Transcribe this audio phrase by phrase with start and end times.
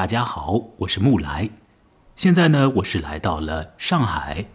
[0.00, 1.50] 大家好，我是木来。
[2.16, 4.46] 现在呢，我是来到了上海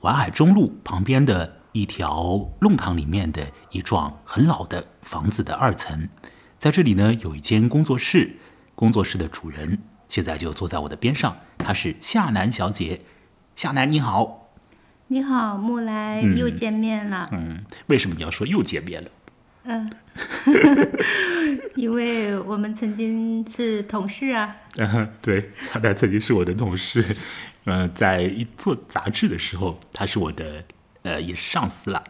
[0.00, 6.08] 淮海中路旁边的一条弄堂里面的一幢很老的房子的二层。
[6.56, 8.36] 在这里呢，有一间工作室，
[8.76, 9.76] 工作室的主人
[10.06, 13.00] 现在就坐在我的边上，她是夏楠小姐。
[13.56, 14.52] 夏楠你好，
[15.08, 17.28] 你好，木来，又见面了。
[17.32, 19.10] 嗯，为什么你要说又见面了？
[19.64, 19.90] 嗯，
[21.76, 24.56] 因为我们曾经是同事啊。
[24.76, 27.04] 嗯， 对，夏楠曾经是我的同事。
[27.64, 30.64] 嗯， 在一做杂志的时候，他是我的
[31.02, 32.02] 呃，也是上司了。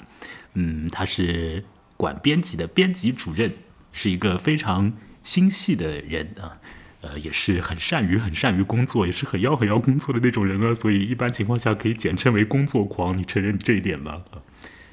[0.55, 1.65] 嗯，他是
[1.97, 3.53] 管编辑的编辑主任，
[3.93, 6.59] 是一个非常心细的人啊。
[7.03, 10.75] 呃，也是很善于很善于工作，也是很要很要工作的那种人啊。
[10.75, 13.17] 所以一般情况下可以简称为工作狂。
[13.19, 14.23] 你承认这一点吗？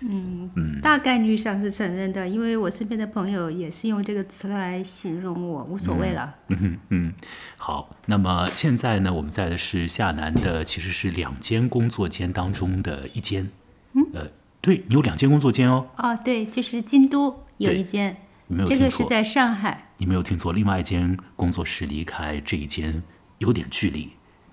[0.01, 6.35] 嗯嗯，大概率上是承认的，因为我身边的朋友也是用这个词来形容我，无所谓了。
[6.47, 7.13] 嗯嗯，
[7.57, 13.49] 好，那么现在呢，我们在的是夏南的，其实是两间工作间当中的一间。
[13.93, 14.27] 嗯，呃，
[14.61, 15.89] 对你有两间工作间哦。
[15.97, 19.89] 哦，对，就是京都有一间，没有这个是在上海。
[19.97, 23.03] 你没有听错，另外一间工作室离开这一间
[23.39, 24.11] 有点距离，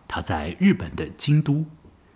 [0.09, 1.67] 它在日本的京都，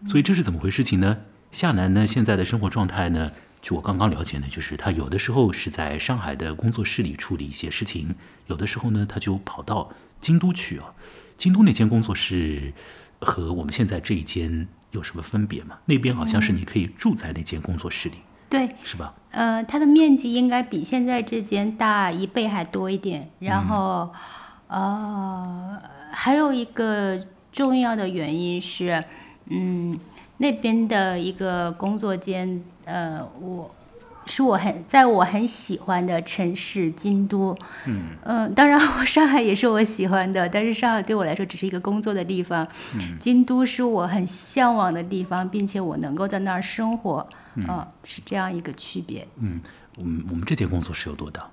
[0.05, 1.19] 所以这是怎么回事情呢？
[1.51, 8.15] 夏楠呢，现在的生活状态呢，据我刚刚了解呢，就是他有的时候是在上海的工作室里处理一些事情，
[8.47, 9.91] 有的时候呢，他就跑到
[10.21, 10.95] 京都去啊。
[11.37, 12.73] 京都那间工作室
[13.19, 15.79] 和我们现在这一间有什么分别吗？
[15.87, 18.17] 那边好像是你可以住在那间工作室里，
[18.49, 19.13] 对，是吧？
[19.33, 23.29] 呃，它的面积应该比现在这间大一倍还多一点。
[23.41, 24.13] 然后，
[24.69, 29.03] 呃，还有一个重要的原因是，
[29.47, 29.99] 嗯。
[30.41, 33.71] 那边的一个工作间，呃，我
[34.25, 37.55] 是我很在我很喜欢的城市京都，
[37.87, 49.29] 嗯，嗯，当然我上海也是我喜欢的，但是上海对我来说只是一个工作的地方，嗯，京都是我很向往的地方，并且我能够在那儿生活，嗯，是这样一个区别。
[49.37, 49.61] 嗯，
[49.99, 51.47] 我们我们这间工作室有多大？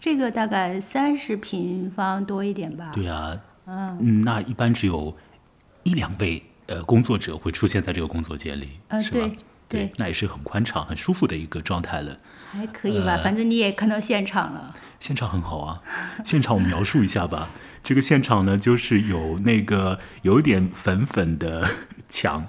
[0.00, 2.90] 这个大概三十平方多一点吧。
[2.92, 5.14] 对啊，嗯，那一般只有
[5.84, 6.42] 一两倍。
[6.66, 9.30] 呃，工作者会出现在这个工作间里，是吧？
[9.68, 12.16] 对，那也是很宽敞、很舒服的一个状态了。
[12.52, 14.74] 还可以吧，反正你也看到现场了。
[15.00, 15.82] 现场很好啊，
[16.24, 17.48] 现场我描述一下吧。
[17.82, 21.68] 这个现场呢，就是有那个有一点粉粉的
[22.08, 22.46] 墙，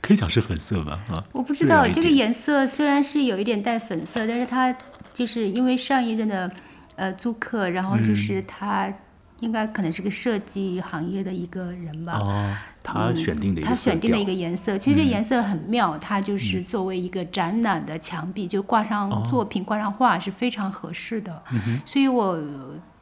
[0.00, 1.00] 可以讲是粉色吧？
[1.10, 4.76] 啊，我不知道这个颜色虽然是有一点带粉色，但是它
[5.12, 6.50] 就是因为上一任的
[6.94, 8.92] 呃租客，然后就是他。
[9.40, 12.18] 应该可能是个设计行业的一个人吧。
[12.18, 21.42] 哦，他选定的他选定的一个颜色，其实这颜色很妙，它就是作为一个展览的墙壁，就挂上作品、挂上画是非常合适的。
[21.84, 22.40] 所以我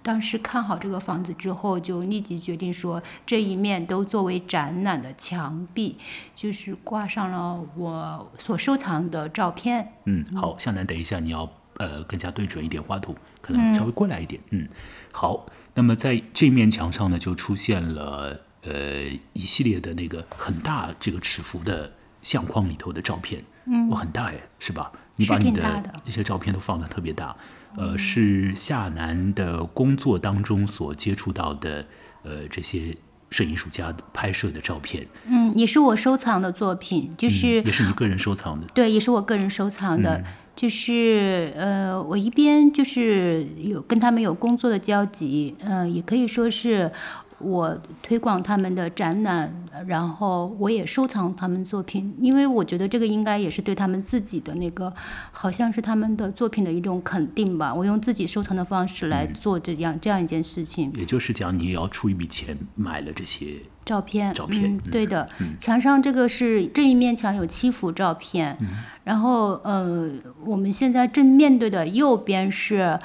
[0.02, 5.96] 当时看好这个房子之后，就立即决定说这一面都作为展览的墙壁，
[6.34, 9.92] 就是挂上了我所收藏的照片。
[10.06, 14.42] 嗯，好，向南，等一下你要呃更加对准一点画图，可能稍微过来一点。
[14.50, 14.68] 嗯，
[15.12, 15.46] 好。
[15.74, 21.92] 那么在这面墙上呢，就出现了呃一系列的那个很大这个尺幅的
[22.22, 24.92] 相框里头的照片，嗯，哇，很大哎，是吧？
[25.16, 27.36] 你把你的这些照片都放的特别大，
[27.76, 31.86] 呃，是夏楠的工作当中所接触到的
[32.22, 32.96] 呃这些
[33.34, 40.22] 摄影艺术家拍摄的照片，嗯，也是我收藏的作品，就是也是你个人收藏的，对，也是我个人收藏的。
[40.54, 46.92] 就是呃，我一边就是有跟他们有工作的交集，嗯，也可以说是
[47.38, 49.52] 我推广他们的展览，
[49.86, 54.92] 然后我也收藏他们作品，因为我觉得这个应该也是对他们自己的那个，
[55.32, 57.74] 好像是他们的作品的一种肯定吧。
[57.74, 60.92] 我用自己收藏的方式来做这样这样一件事情。
[60.96, 63.56] 也就是讲，你也要出一笔钱买了这些。
[63.84, 65.28] 照片，照片，对的。
[65.58, 68.56] 墙上这个是这一面墙有七幅照片，
[69.04, 70.10] 然后呃，
[70.46, 72.98] 我们现在正面对的右边是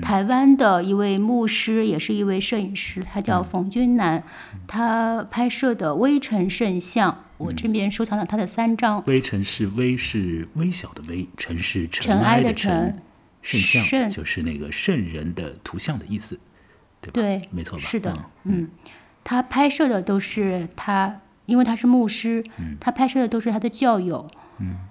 [0.00, 4.22] 台湾的一位牧师，也是一位摄影师，他叫冯君南，
[4.66, 7.24] 他拍摄的微尘圣像。
[7.36, 9.02] 我这边收藏了他的三张。
[9.06, 12.98] 微尘是微是微小的微，尘是尘埃的尘，
[13.42, 16.38] 圣像就是那个圣人的图像的意思，
[17.00, 17.12] 对吧？
[17.12, 17.84] 对，没错吧？
[17.84, 18.68] 是的，嗯。
[19.24, 22.44] 他拍摄的都是他，因为他是牧师，
[22.78, 24.26] 他拍摄的都是他的教友，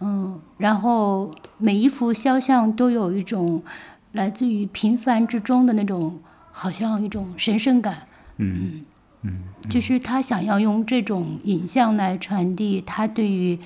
[0.01, 1.29] 嗯，然后
[1.59, 3.63] 每一幅肖像都有一种
[4.13, 6.19] 来自于平凡之中的那种，
[6.51, 8.07] 好像一种神圣感，
[8.37, 8.85] 嗯
[9.21, 13.59] 嗯，就是他想要用这种影像来传递他对于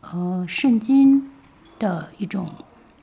[0.00, 1.28] 呃圣经
[1.78, 2.48] 的一种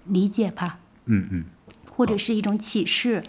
[0.05, 1.45] 理解吧，嗯嗯，
[1.91, 3.21] 或者是一种启示，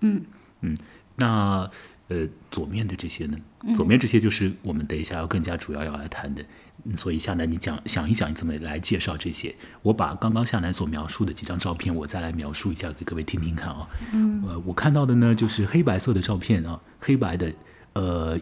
[0.00, 0.24] 嗯。
[0.60, 0.76] 嗯，
[1.16, 1.70] 那。
[2.08, 3.38] 呃，左面的这些呢？
[3.74, 6.44] 左面这些就是我们等一下要更加主要要来谈的。
[6.84, 9.54] 嗯所以夏楠，你讲想一想，你怎么来介绍这些？
[9.82, 13.88] 我把刚刚夏楠所描述的几张照片，我再来描述一下给各位听听看啊。
[14.12, 17.52] 嗯，呃，我看到的呢就是黑白色的照片啊，黑白的，
[17.92, 18.38] 呃，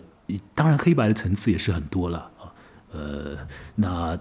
[0.55, 2.53] 当然黑白的层次也是很多了啊。
[2.93, 4.19] 呃，那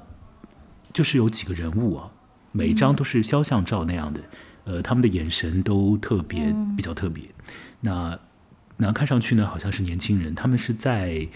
[0.92, 2.12] 就是有几个人物啊，
[2.51, 4.21] 每一张都是肖像照那样的，
[4.66, 7.24] 呃，他们的眼神都特别比较特别。
[7.81, 8.19] 那
[8.77, 11.27] 那看上去呢，好像是年轻人，他们是在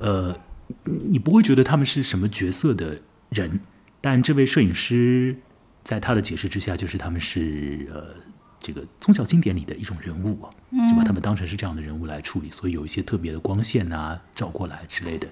[0.00, 0.36] 呃，
[0.84, 3.00] 你不会觉得他们是什么角色的
[3.30, 3.60] 人，
[4.00, 5.38] 但这位摄影师
[5.82, 8.14] 在他的解释之下，就是他们是呃
[8.60, 10.48] 这个宗教经典里的一种人物啊，
[10.88, 15.28] 就把他们当成是这样的人物来处理，所以有一些特别的光线啊照过来之类的，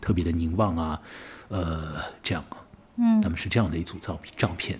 [0.00, 1.00] 特别的凝望啊，
[1.48, 2.58] 呃，这样啊，
[2.96, 4.78] 嗯，他们是这样的一组照照片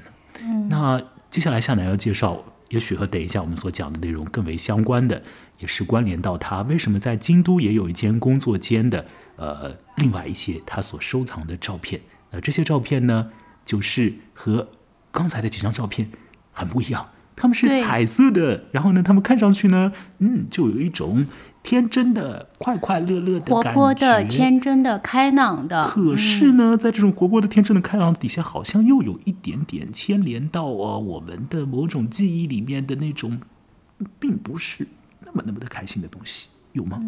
[0.68, 5.22] 那接下来夏楠要介绍，也许和等一下我们所讲的内容更为相关的，
[5.60, 12.00] 也是关联到他为什么在京都也有一间工作间的，呃，另外一些他所收藏的照片。
[12.30, 13.30] 呃，这些照片呢，
[13.64, 14.68] 就是和
[15.12, 16.10] 刚才的几张照片
[16.52, 21.26] 很不一样，他们是彩色的，然后呢，他们看上去呢，嗯，就有一种
[21.62, 25.82] 天真的、快快乐乐的感觉活泼的、天真的、开朗的。
[25.84, 33.40] 可是呢，在这种活泼的、天真的、开朗底下，好像又有一点点牵连到啊我们的某种记忆里面的那种，
[34.18, 34.88] 并不是
[35.20, 37.00] 那么那么的开心的东西，有吗？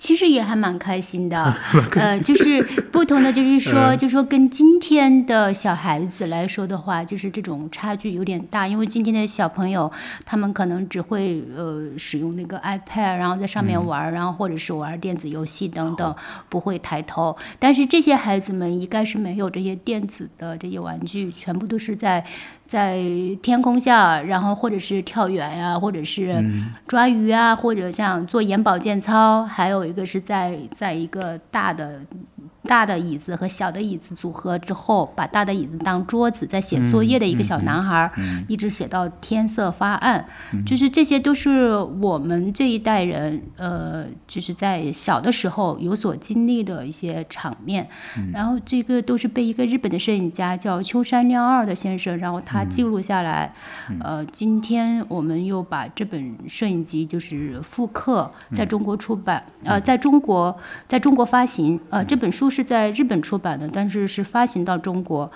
[0.00, 1.54] 其实也还蛮开心的，
[1.94, 9.92] 呃，就是不同的，就是说，就说跟今天的小孩子来说的话，就是这种差距有点大，因为今天的小朋友
[10.24, 16.16] 他们可能只会呃使用那个 iPad，然后在上面玩儿，然后或者是玩电子游戏等等，
[16.48, 17.36] 不会抬头。
[17.58, 22.24] 但是这些孩子们应该是没有这些电子的这些玩具，全部都是在
[22.66, 23.02] 在
[23.42, 26.42] 天空下，然后或者是跳远呀、或者是
[26.86, 32.00] 抓鱼啊，或者像做眼保健操，还有一个是在在一个大的
[32.70, 38.12] 大的椅子和小的椅子组合之后，把大的椅子当桌子，在写作业的一个小男孩儿，
[38.46, 40.24] 一直写到天色发暗，
[40.64, 47.88] 就是这些都是我们这一代人，呃，就是在小的时候有所经历的一些场面。
[48.32, 53.52] 然后这个都是被一个日本的摄影家叫秋山亮二的先生，然后他记录下来。
[53.98, 60.56] 呃，今天我们又把这本摄影集就是复刻，在中国出版，呃，在中国
[60.86, 61.80] 在中国发行。
[61.90, 65.30] 呃，这本书是在日本出版的，但是是发行到中国。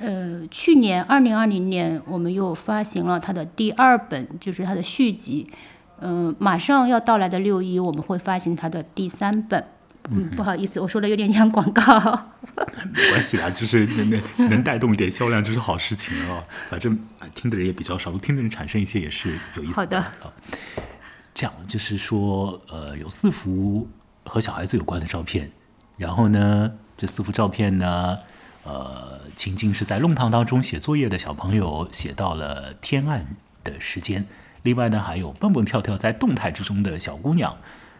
[0.00, 5.48] 呃，去年二零二零年，我们又发行了他的第二本，就是他的续集。
[6.00, 9.64] 嗯、马上要到来的六一，我们会发行他的第三本。
[10.10, 11.82] 嗯，不好意思，我说的有点像广告。
[12.94, 16.42] 没关系啦，就是能能能带动一点销量，就是好事情了哦。
[16.68, 20.32] 反正啊，听的人也比较少，听的人产生一些也是有意思好的啊。
[21.34, 23.88] 这样就是说，呃，有四幅
[24.24, 25.50] 和小孩子有关的照片，
[25.96, 28.18] 然后呢，这四幅照片呢，
[28.64, 33.26] 呃，情境是在弄堂当中写作业的小朋友写到了天暗
[33.64, 34.26] 的时间，
[34.62, 37.56] 另外呢，还有蹦蹦跳跳在动态之中的小姑娘。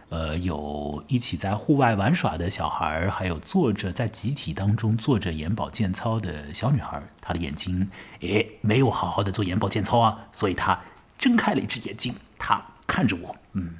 [0.09, 7.89] 呃，有一起在户外玩耍的小孩儿，还有坐着在集体当中做着眼保健操的小女孩，她的眼睛，
[8.21, 10.81] 诶，没有好好的做眼保健操啊，所以她
[11.19, 13.73] 睁开了一只眼睛，她看着我，嗯，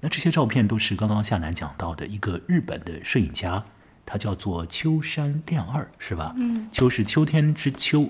[0.00, 3.64] 那这些照片都是刚刚夏楠讲到的一个日本的摄影家，
[4.06, 6.34] 他叫做秋山亮二，是吧？
[6.36, 8.08] 嗯，秋是秋天之秋，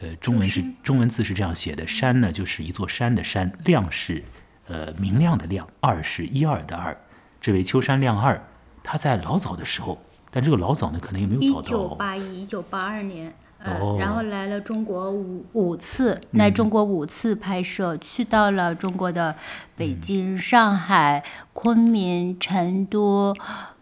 [0.00, 4.22] 呃，中文是中文字是这样写的，山呢就是一座山的山，亮是
[4.66, 6.96] 呃明亮的亮，二是一二的二。
[7.40, 8.46] 这位秋山亮二，
[8.82, 19.34] 他在老早的时候，但这个老早呢，可能也没有早到一九八一、一九八二年，呃，哦然后来了中国五五次，来中国五次拍摄，去到了中国的
[19.76, 23.34] 北京、上海、昆明、成都，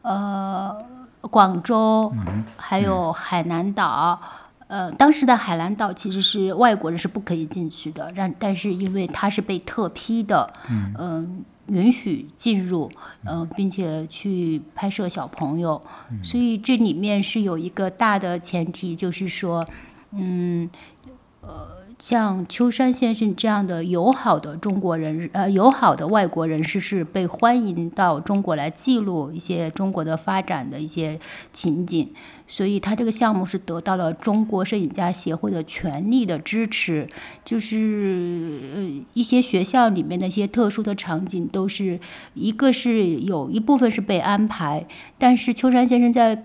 [0.03, 0.77] 呃，
[1.23, 2.13] 广州，
[2.57, 4.21] 还有海南岛。
[4.67, 10.53] 呃，当时的海南岛其实是外国人是不可以进去的，让但是因为它是被特批的，
[10.99, 12.91] 嗯、允许进入，
[13.25, 15.81] 呃，并且去拍摄小朋友，
[16.23, 19.65] 所以这里面是有一个大的前提，就是说，
[20.13, 20.69] 嗯，
[21.41, 31.19] 呃，像秋山先生这样的友好的中国人，呃，友好的外国人士是被欢迎到中国来记录一些中国的发展的一些
[31.53, 32.09] 情景。
[32.47, 37.09] 所以他这个项目是得到了中国摄影家协会的全力的支持，
[37.45, 41.99] 就是呃一些学校里面的一些特殊的场景，都是
[42.35, 44.87] 一个是有一部分是被安排，
[45.19, 46.45] 但是秋山先生在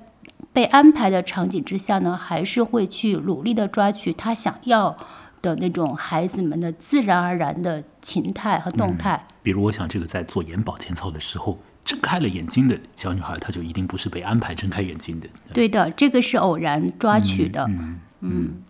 [0.52, 4.98] 被安排的场景之下呢，还是会去努力的抓取他想要
[5.44, 9.28] 的那种孩子们的自然而然的情态和动态。
[9.44, 15.28] 比如我想这个在做眼保健操的时候睁开了眼睛的小女孩，她就一定不是被安排睁开眼睛的。
[15.54, 17.66] 对的，这个是偶然抓取的。
[17.66, 18.00] 嗯嗯，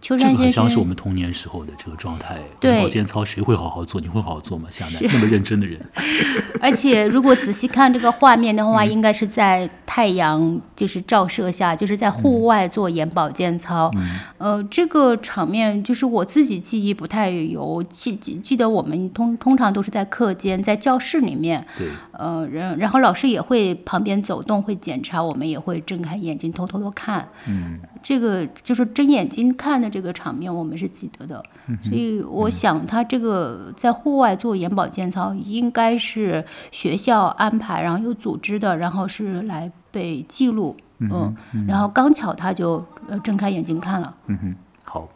[0.02, 2.40] 秋这个很像是我们童年时候的这个状态。
[2.60, 4.00] 对眼保健操谁会好好做？
[4.02, 4.68] 你会好好做吗？
[4.70, 5.80] 夏楠那么认真的人，
[6.62, 13.92] 而且如果仔细看这个画面的嗯话，应该是在太阳就是照射下，就是在户外做眼保健操。
[13.96, 27.28] 嗯呃，这个场面就是我自己记忆不太有，记记记得我们通通常都是在课间，在教室里面，对，呃，然然后老师也会旁边走动，会检查，我们也会睁开眼睛偷偷的看。
[27.48, 31.44] 嗯，这个就是睁眼睛看的这个场面，我们是记得的。
[31.68, 40.78] 嗯所以我想，他这个在户外做眼保健操，应该是学校安排，然后有组织的，然后是来被记录。
[41.00, 41.36] 嗯，
[41.68, 44.16] 然后刚巧他就呃睁开眼睛看了。
[44.28, 45.10] 嗯哼，好，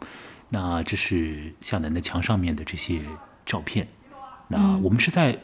[0.50, 3.00] 那这是向南的墙上面的这些
[3.46, 3.86] 照片。
[4.48, 5.38] 那我们是在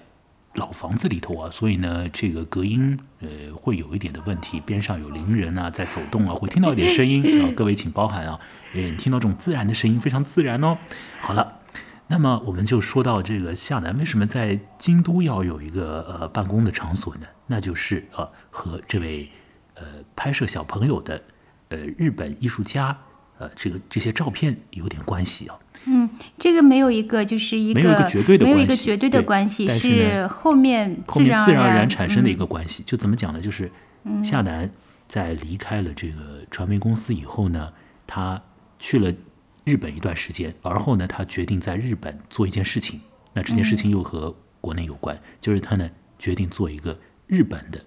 [0.55, 8.41] 老房子里头啊，所以呢，这个隔音呃会有一点的问题，边上有邻人啊在走动啊，会听到一点声音啊，各位请包涵啊，
[8.75, 10.79] 呃，听到这种自然的声音非常自然哦。
[11.21, 11.61] 好了。
[12.07, 17.27] 那么我们就说到这个夏楠为什么在京都要有一个呃办公的场所呢？
[17.47, 19.31] 那就是呃和这位
[19.73, 19.85] 呃
[20.15, 21.23] 拍摄小朋友的
[21.71, 22.99] 呃日本艺术家
[23.39, 25.59] 呃这个这些照片有点关系啊。
[26.39, 32.83] 这个没有一个就是一个没有一个绝对的没有一关系个绝对的关系，但是后面后面自然而然产生的一个关系。
[32.85, 33.41] 就怎么讲呢？
[33.41, 33.71] 就是
[34.23, 34.71] 夏楠
[35.07, 37.73] 在离开了这个传媒公司以后呢，
[38.07, 38.43] 他
[38.79, 39.13] 去了
[39.65, 43.01] 日本一段时间，而后呢，他决定在日本做一件事情。
[43.33, 47.81] 那这件事情又和国内有关，就是他呢决定做一个日本的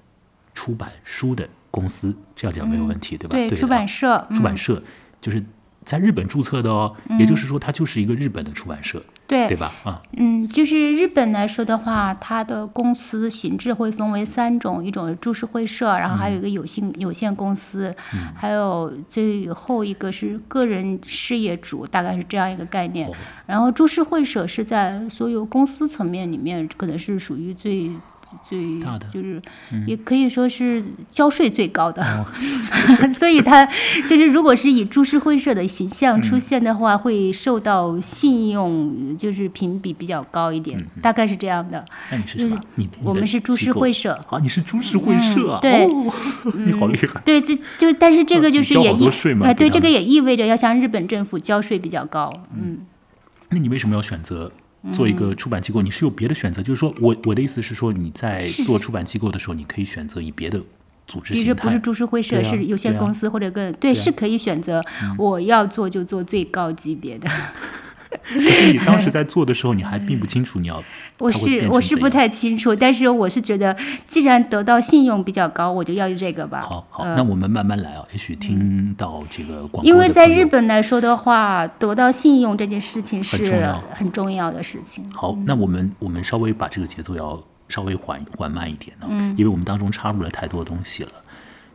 [0.54, 3.36] 出版书的公司，这样讲没有问题，对吧？
[3.36, 4.84] 对出版社，出版社
[5.22, 5.44] 就是
[5.88, 9.72] 在日本注册的哦，也就是说，它就是一个日本的出版社，对对吧？
[9.86, 17.96] 啊，嗯，就是日本来说的话，它的公司形制会分为三种，一种是株式会社，然后还有一个有限、有限公司，
[18.36, 23.08] 还有最后一个是个人事业主，大概是这样一个概念。
[23.08, 23.13] 哦
[23.46, 27.89] 然后株式会社是在所有公司层面里面，可能是属于最。
[28.44, 29.42] 最大的就是，
[29.86, 32.04] 也可以说是交税最高的，
[33.12, 33.66] 所以它
[34.08, 41.84] 就是如果是以株式会社的形象出现的话，会受到信用就是评比比较高一点，大概是这样的。
[42.12, 42.60] 那你是什么？
[43.04, 45.60] 我们是株式会社，啊，你是株式会社啊？
[45.60, 46.14] 嗯对哦，
[46.56, 47.22] 你好厉害。
[47.26, 49.10] 对，这就但是这个就是也意
[49.44, 52.80] 呃，对，这个也意味着要向日本政府交税比较高，嗯。
[53.50, 54.52] 那你为什么要选择
[54.94, 55.82] 做一个出版机构？
[55.82, 56.62] 你是有别的选择？
[56.62, 60.62] 就是说我我的意思是说，你在做出版机构的时候，你可以选择以别的
[61.06, 61.63] 组织比如形态。
[61.63, 64.84] 不是株式会社，啊是有限公司或者更对，对啊是可以选择
[65.17, 67.29] 我要做就做最高级别的。
[68.24, 70.84] 可是你当时 在做的时候，你还并不清楚你要
[71.18, 76.62] 我是我是不太清楚，但是我是觉得，既然得到信用比较高，我就要这个吧。
[76.62, 77.04] 好好。
[77.04, 85.10] 呃那我们慢慢来啊，也许听到这个广播因为在日本来说的话，得到信用这件事情是很重要很重要的事情。
[85.12, 91.10] 好，那我们我们稍微把这个节奏要稍微缓缓慢一点呢、因为我们当中插入了太多东西了。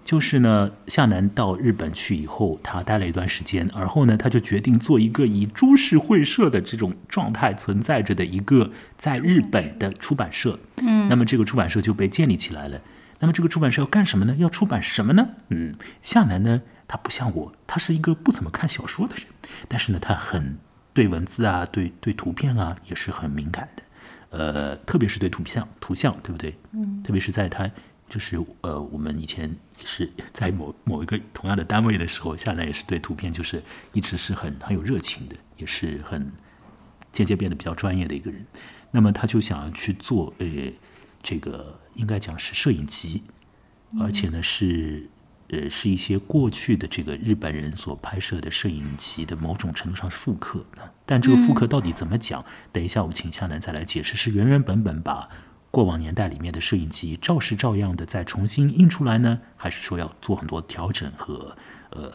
[0.05, 10.59] 就是呢，夏楠到日本去以后，他待了一段时间，而后呢，他就决定做一个以株式会社的这种状态存在着的一个在日本的出版社。
[10.83, 12.81] 嗯，那么这个出版社就被建立起来了。
[13.21, 14.35] 那么这个出版社要干什么呢？
[14.37, 15.29] 要出版什么呢？
[15.51, 19.27] 嗯，夏楠呢，他不像我，他是一个不怎么看小说的人，
[19.69, 20.59] 但是呢，他很
[20.93, 23.83] 对文字啊，对对图片啊，也是很敏感的。
[24.31, 26.59] 呃，特别是对图像，图像对不对？
[26.73, 27.71] 嗯，特别是在他
[28.13, 33.63] 就是呃，我们以前也是在某某一个同样的单位的时候，夏楠也是对图片就是
[33.95, 36.31] 一直是很很有热情的，也是很
[37.11, 38.45] 渐渐变得比较专业的一个人。
[38.91, 40.47] 那么他就想要去做呃，
[41.23, 43.23] 这个应该讲是摄影集，
[43.99, 45.09] 而且呢是
[45.49, 50.93] 呃是一些过去的这个日本人所拍摄的摄影集的某种程度上是复刻的。
[51.07, 52.45] 但这个复刻到底怎么讲？
[52.73, 54.19] 等一下我们请夏楠再来解释。
[54.19, 55.31] 是原原本本把
[55.73, 61.57] 过往年代里面的摄影机照是照样的再重新印出来呢，还是说要做很多调整和
[61.91, 62.13] 呃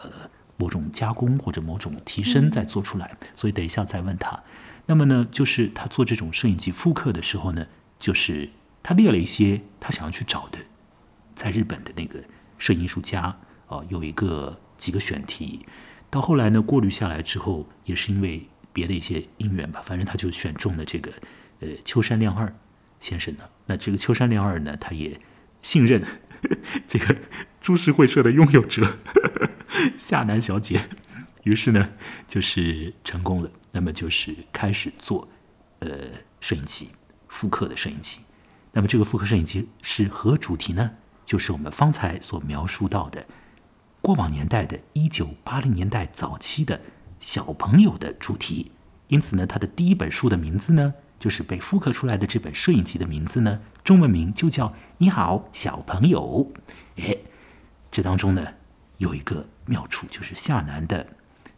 [0.56, 3.18] 某种加工或者某种提升再做出来？
[3.34, 4.44] 所以等一下再问他。
[4.86, 7.66] 那么呢，就是他做这种摄影机复刻的时候呢，
[7.98, 8.48] 就是
[8.80, 10.60] 他列了一些他想要去找的，
[11.34, 12.20] 在日本的那个
[12.58, 13.36] 摄影艺术家
[13.66, 15.66] 啊、有一个几个选题。
[16.08, 21.12] 到后来呢，过滤下来之后，也是因为别的一些因缘吧，反正他就选中了这个
[21.58, 22.54] 呃秋山亮二
[23.00, 23.44] 先生呢。
[23.66, 25.20] 那这个秋山良二呢，他也
[25.62, 26.02] 信任
[26.86, 27.16] 这个
[27.60, 28.98] 株式会社的拥有者
[29.96, 30.88] 夏楠小姐，
[31.44, 31.90] 于是呢，
[32.26, 33.50] 就是成功了。
[33.72, 35.28] 那么就是开始做
[35.80, 35.88] 呃
[36.40, 36.88] 摄影机
[37.28, 38.20] 复刻的摄影机。
[38.72, 40.92] 那么这个复刻摄影机是何主题呢？
[41.24, 43.26] 就是我们方才所描述到的
[44.00, 46.80] 过往年代的1980年代早期的
[47.20, 48.72] 小朋友的主题。
[49.08, 56.50] 因此呢，他的第一本书的名字呢，就是被复刻出来的这本摄影集的名字呢，中文名就叫《你好，小朋友》。
[57.02, 57.16] 哎，
[57.90, 58.54] 这当中呢，
[58.98, 61.06] 有一个妙处，就是夏南的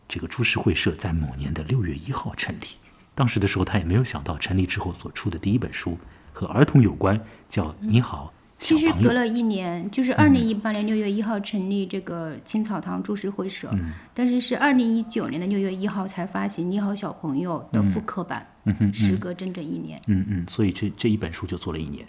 [0.09, 2.67] 这个株式会社在某年的六月一号成立。
[3.15, 5.99] 当时的时候，他也没有想到成立之后所出的第一本书
[6.33, 9.11] 和儿童有关，叫《你好，其实隔》。
[9.13, 18.47] 了一年，就是二零一八年六月一号成立这个青草堂株式会社，嗯但是是二零一九年的六月一号才发行《你好，小朋友》的复刻版，
[18.93, 20.01] 时隔整整一年。
[20.07, 22.07] 嗯嗯，所以这这一本书就做了一年，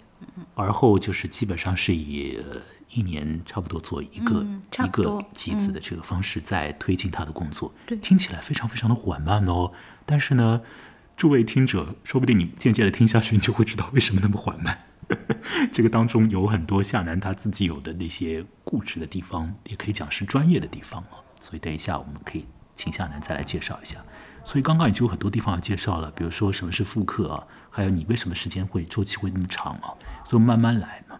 [0.54, 2.60] 而后就是基本上是以、呃、
[2.92, 7.72] 一年差不多做一个、嗯一个集子的这个方式在推进他的工作。
[7.86, 9.72] 对听起来非常非常的缓慢哦。
[10.04, 10.60] 但是呢，
[11.16, 14.78] 诸位听者，说不定你渐渐的听下去，你就会知道为什么那么缓慢。
[15.72, 21.18] 这个当中有很多夏楠他自己有的那些固执的地方，也可以讲是专业的地方啊。
[21.40, 23.96] 所以等一下我们可以请夏楠再来介绍一下。
[24.44, 31.18] 所以刚刚已经有很多地方要介绍了，比如说什么是复刻啊，还有你为什么时间会周期会那么长啊，所以慢慢来嘛。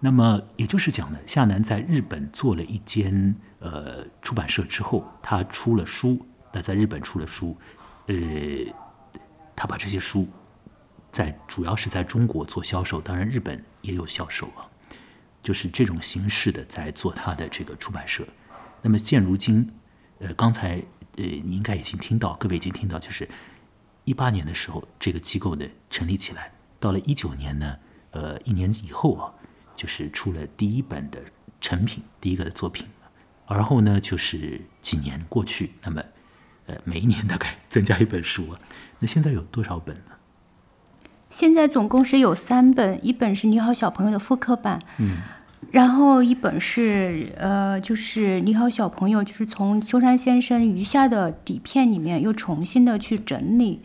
[0.00, 7.56] 那么也就是讲呢，夏楠在日本做了一间呃出版社之后，他出了书，那在日本出了书，
[8.06, 8.14] 呃，
[9.54, 10.26] 他把这些书
[11.10, 14.68] 在主要是在中国做销售，当然日本也有销售啊，
[15.42, 18.26] 就是这种形式的在做他的这个出版社。
[18.82, 19.72] 那么现如今，
[20.18, 20.76] 呃，刚才
[21.16, 23.28] 呃你应该已经听到，各位已经听到，就是
[24.04, 27.76] 一八年的时候，这个机构的成立起来，到了一九年呢，
[28.12, 29.34] 呃，一年以后啊，
[29.74, 31.20] 就是出了第一本的
[31.60, 32.86] 成品，第一个的作品。
[33.46, 36.02] 而后呢，就是几年过去，那么
[36.66, 38.60] 呃，每一年大概 增加一本书啊。
[39.00, 40.12] 那现在有多少本呢？
[41.30, 45.18] 现在总共是有三本，一本是《你好，小朋友》的复刻版，嗯，
[45.70, 53.80] 然后一本是呃，就是《你好，小朋友》，就是从秋山先生余下的底片里面又重新的去整理，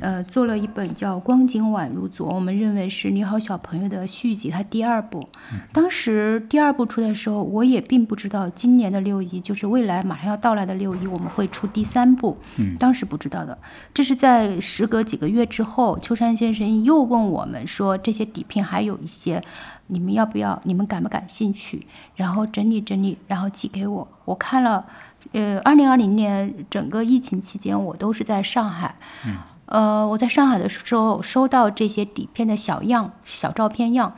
[0.00, 5.28] 呃，做了一本叫《光景宛如昨》，我们认为是《你好，小朋友》的续集，它第二部。
[5.72, 12.36] 当时第二部出的时候，我也并不知道今年的六一，就是未来马上要到来的六一，我们会出第三部。
[12.56, 13.56] 嗯，当时不知道的。
[13.94, 19.40] 这是在时隔几个月之后，秋山先生又问我们说，这些底片还有一些，
[19.88, 20.58] 你们要不要？
[20.64, 21.86] 你们感不感兴趣？
[22.16, 24.08] 然后整理整理，然后寄给我。
[24.24, 24.86] 我看了，
[25.32, 28.94] 呃，二零二零年整个疫情期间，我都是在上海。
[29.26, 29.36] 嗯。
[29.66, 34.14] 呃，我在上海的时候收到这些底片的小样、小照片样，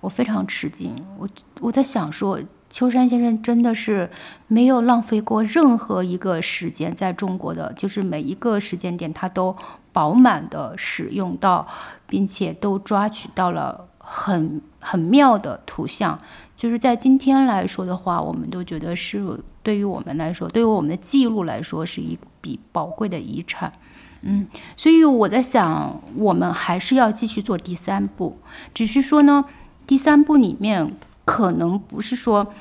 [0.00, 0.94] 我非常吃惊。
[1.18, 1.28] 我
[1.60, 2.38] 我在想说，
[2.70, 4.08] 秋山先生真的是
[4.46, 9.56] 没有浪费过任何一个时间在中国的，就是每一个时间点他都
[9.92, 11.66] 饱满的使用到，
[12.06, 16.18] 并且都抓取到了很很妙的图像。
[16.54, 19.20] 就是在今天来说的话，我们都觉得是
[19.64, 23.72] 对于我们来说，对于我们的记录来说，是一笔宝贵的遗产。
[24.20, 28.38] 嗯，所以我在想，我们还是要继续做第三步，
[28.72, 29.44] 只是说呢，
[29.84, 32.54] 第三步里面可能不是说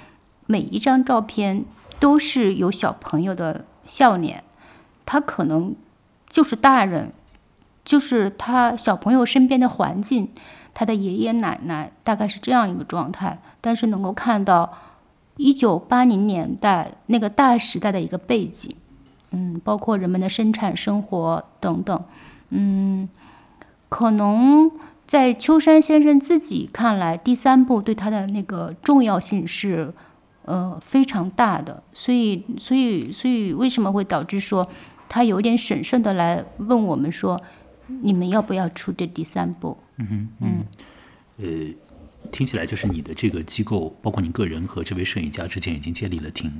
[0.47, 1.63] 每一张照片
[1.99, 4.43] 都是有小朋友的笑脸，
[5.05, 5.75] 他可能
[6.27, 7.11] 就是大人，
[7.85, 10.31] 就是他小朋友身边的环境，
[10.73, 14.71] 他的爷爷奶奶大概是这样一个状态，但是能够看到
[15.37, 18.75] 一九八零年代那个大时代的一个背景。
[19.33, 22.03] 嗯，包括人们的生产生活等等，
[22.49, 23.07] 嗯，
[23.87, 24.69] 可能
[25.07, 29.93] 在秋山先生自己看来，第三部对他的那个重要性是
[30.43, 34.67] 呃非常大的，所以，所以，所以为什么会导致说
[35.07, 37.39] 他有点审慎的来问我们说，
[37.87, 39.77] 你们要不要出这第三部？
[40.01, 40.65] 嗯哼，嗯，
[41.37, 46.51] 呃，听起来就是你的这个机构，包括你个人和这位摄影家之间已经建立了挺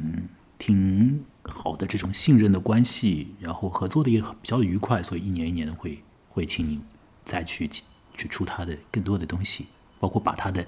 [0.57, 6.79] 挺好的这种信任的关系，然后合作的也比较愉快，所以一年一年的会会请你
[7.23, 7.67] 再去
[8.15, 9.65] 去出他的更多的东西，
[9.99, 10.65] 包括把他的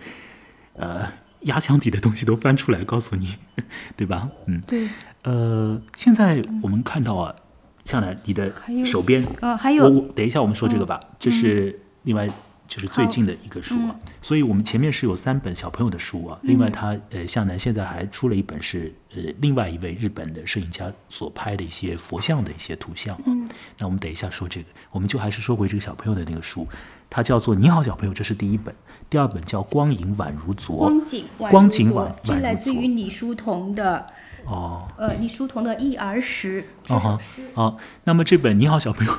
[0.73, 1.07] 呃
[1.41, 3.35] 压箱底的东西都翻出来告诉你，
[3.95, 4.29] 对吧？
[4.47, 4.89] 嗯，对。
[5.23, 7.33] 呃，现在我们看到啊，
[7.85, 8.53] 向来你的
[8.85, 12.29] 手边，呃，还有等一下我们说这个吧，这是另外
[12.67, 23.25] 就是最近的一个书啊，所以我们前面是有三本小朋友的书啊，另外他呃向南现在还出了一本是呃另外一位日本的摄影家所拍的一些佛像的一些图像啊，
[23.77, 26.67] 那我们等一下说这个，我们就还是说回这个小朋友的那个书，
[27.09, 28.73] 它叫做《你好小朋友》，这是第一本，
[29.09, 30.91] 第二本叫《光影宛如昨》，
[31.49, 34.07] 光景宛如昨来自于李叔同的
[34.45, 37.49] 哦，呃，李叔同的《忆儿时》这哦哈首诗。
[37.53, 39.13] 哦，那么这本《你好，小朋友》，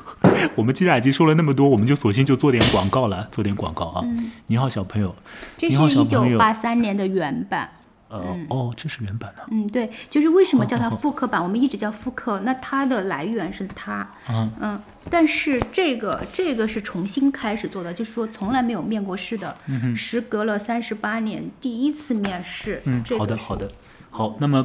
[0.57, 4.05] 我们既然已经说了那么多，我们就索性就做点广告了，做点广告啊。
[4.47, 5.15] 你好，小朋友。
[5.57, 6.39] 这，是一九。
[6.39, 7.71] 八三年的原版。
[8.07, 9.43] 呃，哦，这是原版的。
[9.51, 11.43] 嗯，对，就是为什么叫它好好复刻版？
[11.43, 14.09] 我们一直叫复刻，那它的来源是它。
[14.29, 19.57] 嗯嗯，但是这个这个是重新开始做的，就是说从来没有面过试的，
[19.97, 22.81] 时隔了三十八年第一次面试。
[22.85, 23.73] 嗯，这个好的，好的，
[24.11, 24.37] 好。
[24.39, 24.65] 那么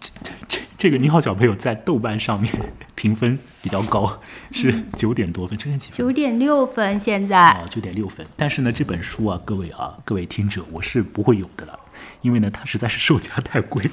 [0.00, 2.52] 这这这这个你好，小朋友在豆瓣上面
[2.94, 4.20] 评分比较高，
[4.52, 5.96] 是九点多分，九点几分？
[5.96, 8.24] 九点六分，现在啊，九点六分。
[8.36, 11.78] 但是呢，这本书啊，各位啊，各位听者，我是不会有的了，
[12.20, 13.90] 因为呢，它实在是售价太贵了。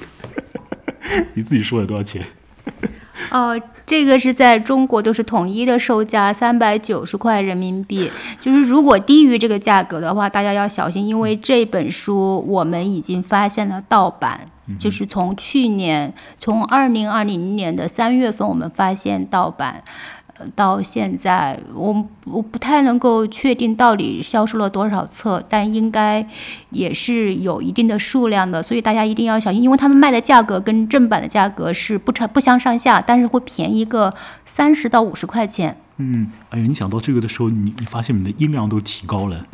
[1.34, 2.24] 你自己说了多少钱？
[3.30, 8.10] 哦，这个是在中国都是统一的售价，三百九十块人民币。
[8.40, 14.46] 就是如果低于这个价格的话，大家要小心，因为这本书我们已经发现了盗版，
[14.78, 19.82] 就是从去年，从二零二零年的三月份，我们发现盗版。
[20.38, 26.26] 呃到现在，我我不太能够确定到底销售了多少册，但应该
[26.70, 34.10] 也是有一定的数量的，所以大家一定要小心，因为他们卖的价格跟正版的价格是不差不相上下，但是会便宜个
[34.46, 35.76] 三十到五十块钱。
[35.98, 39.44] 嗯，哎呀，你想到这个的时候，你你发现你的音量都提高了，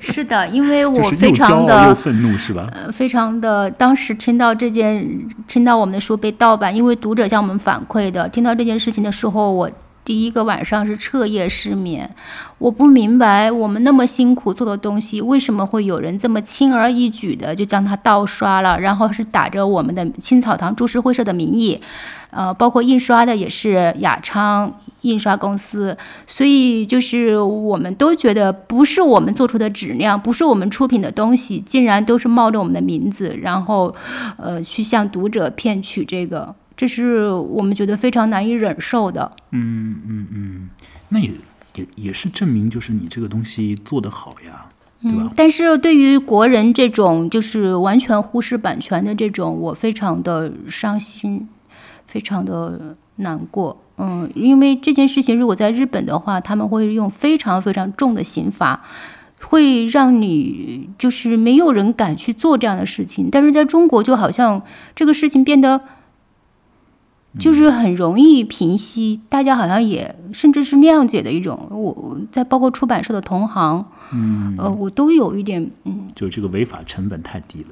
[0.00, 2.68] 是的，因为 我非常的愤怒，是吧？
[2.72, 9.70] 呃，非常的，当时听到这件，听到我们的书被盗版，因为读者向我们反馈的，听到这件事情的时候，我
[10.04, 12.08] 第一个晚上是彻夜失眠。
[12.58, 21.80] 我不明白，我们那么辛苦做的东西，为什么会有人这么轻而易举的就将它盗刷了，然后是打着我们的青草堂株式会社的名义，
[22.30, 24.72] 呃，包括印刷的也是雅昌
[25.02, 33.94] 印刷公司，所以就是我们都觉得不是我们做出的质量，不是我们出品的东西，竟然都是冒着我们的名字，然后
[34.36, 39.30] 呃去向读者骗取这个，这是我们觉得非常难以忍受的。
[39.52, 40.70] 嗯嗯嗯
[41.10, 41.30] 那也
[41.76, 44.66] 也也是证明，就是你这个东西做得好呀，
[45.00, 45.22] 对吧？
[45.22, 51.48] 嗯，但是对于国人这种就是完全忽视版权的这种，我非常的伤心，
[52.06, 53.80] 非常的难过。
[53.98, 58.82] 嗯，因为这件事情如果在日本的话，他们会用非常非常重的刑罚，
[59.40, 63.28] 会让你就是没有人敢去做这样的事情。
[63.30, 64.62] 但是在中国，就好像
[64.94, 65.80] 这个事情变得。
[67.38, 71.68] 就是很容易平息，大家好像也甚至是谅解的一种。
[71.70, 77.68] 我我在包括出版社的同行，嗯，呃，我都有一点，嗯，就这个违法成本太低了。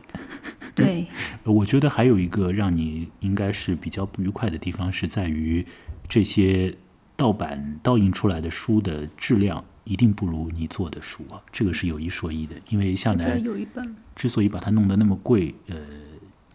[0.75, 1.07] 对，
[1.43, 5.67] 呃 我觉得还有一个让你应该是比较不愉快的地方，是在于
[6.09, 6.75] 这些
[7.16, 12.55] 盗版盗印出来的书的质量一定不如你做的书啊，这个是有一说一的。
[12.71, 13.95] 因为夏这楠有一本。
[14.14, 15.77] 之所以把它弄得那么贵，呃，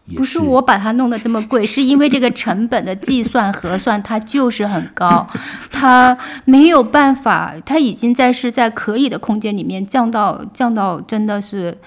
[0.06, 5.28] 也不是我把它弄得这么贵，是因为这个成本的计算核算它就是很高，
[5.72, 11.78] 它没有办法，它已经在是在可以的空间里面降到降到真的是，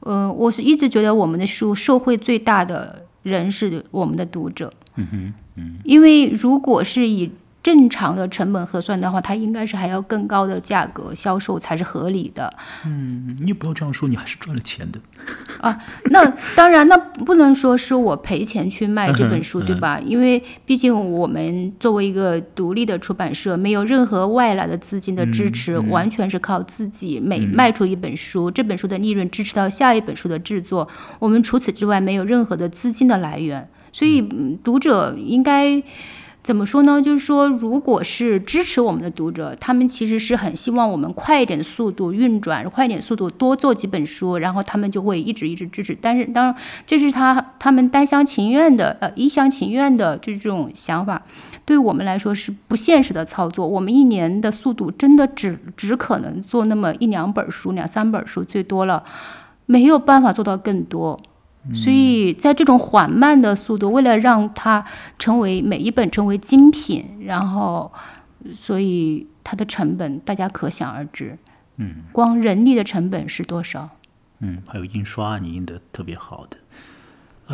[0.00, 7.30] 呃，我是一直觉得我们的书受惠最大的人是我们的读者，嗯哼，嗯，因为如果是以
[7.62, 12.50] 正常的成本核算的话，它应该是还要更高的价格销售才是合理的。
[12.86, 14.98] 嗯你也不要这样说，你还是赚了钱的。
[15.60, 16.24] 啊，那
[16.56, 20.00] 当然，那不能说是我赔钱去卖这本书，对吧？
[20.00, 30.88] 因为毕竟我们作为一个独立的出版社，没有任何外来的资金的支持，嗯完全是靠自己每卖出一本书，这本书的利润支持到下一本书的制作。
[31.18, 35.82] 我们除此之外没有任何的资金的来源，所以嗯读者应该。
[36.42, 37.02] 怎么说呢？
[37.02, 45.94] 就是说，如果是支持我们的读者，他们其实是很希望我们快一点速度运转，快一点速度多做几本书，然后他们就会一直一直支持。
[46.00, 46.54] 但是，当然
[46.86, 51.20] 这是他他们单厢情愿的，呃，一厢情愿的这种想法，
[51.66, 53.68] 对我们来说是不现实的操作。
[53.68, 59.04] 我们一年的速度真的只只可能做那么一两本书，两三本书最多了，
[59.66, 61.18] 没有办法做到更多。
[61.74, 64.84] 所以在这种缓慢的速度，为了让它
[65.18, 67.92] 成为每一本成为精品，然后，
[68.54, 71.38] 所以它的成本大家可想而知。
[71.76, 73.90] 嗯，光人力的成本是多少？
[74.38, 76.56] 嗯，还有印刷，你印的特别好的。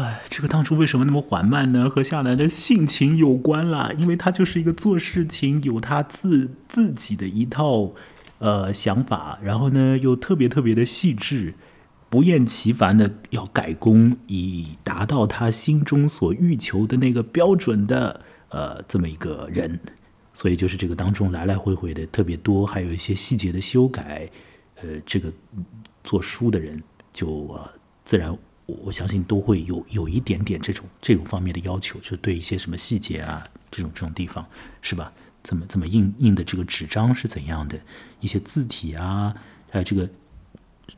[0.00, 1.88] 哎，这个当初为什么那么缓慢呢？
[1.88, 7.92] 和夏楠的性情有关啦，因为他就是一个做事情有他自自己的一套
[8.38, 11.54] 呃想法，然后呢又特别特别的细致，
[12.08, 19.80] 不厌其烦的要改工，以达到他心中所欲求的那个标准的呃这么一个人。
[20.32, 24.28] 所以就是这个当中来来回回的特别多，还有一些细节的修改，
[24.82, 25.32] 呃，这个
[26.04, 27.58] 做书的人就、
[28.04, 28.30] 自然
[28.66, 34.46] 我我相信都会有有一点点这种这种方面的要求，就对一些什么细节啊这种这种地方
[34.82, 35.10] 是吧？
[35.42, 37.80] 怎么怎么印印的这个纸张是怎样的？
[38.20, 39.34] 一些字体啊，
[39.70, 40.06] 还有这个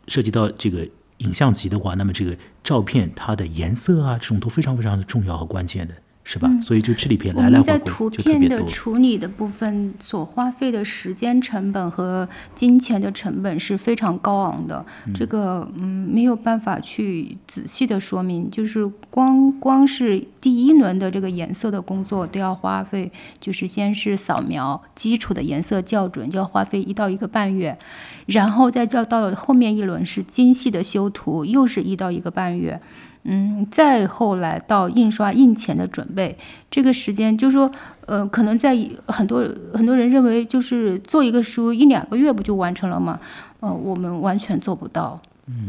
[0.08, 0.88] 涉及到这个
[1.18, 5.94] 影像级的话，那么这个照片它的颜色啊，这种都非常非常的重要和关键的。
[6.30, 6.46] 是吧？
[6.60, 14.84] 所以就这里边来来回回在图片的处理的部分所花费的时间成本和金钱的成本是非常高昂的。
[15.14, 23.10] 这个嗯没有办法去仔细的说明，就是光光是第一轮的这个颜色的工作都要花费，
[23.40, 27.78] 就是先是扫描基础的颜色校准，就要花费一到一个半月，
[28.26, 32.78] 然后再叫到后面一轮是精细的修图，又是一到一个半月。
[33.24, 36.36] 嗯，再后来到印刷印前的准备，
[36.68, 37.70] 这个时间就是说，
[38.06, 38.76] 呃，可能在
[39.06, 43.20] 很多很多人认为，就是做一个书一两个月不就完成了吗？
[43.60, 45.20] 呃，我们完全做不到。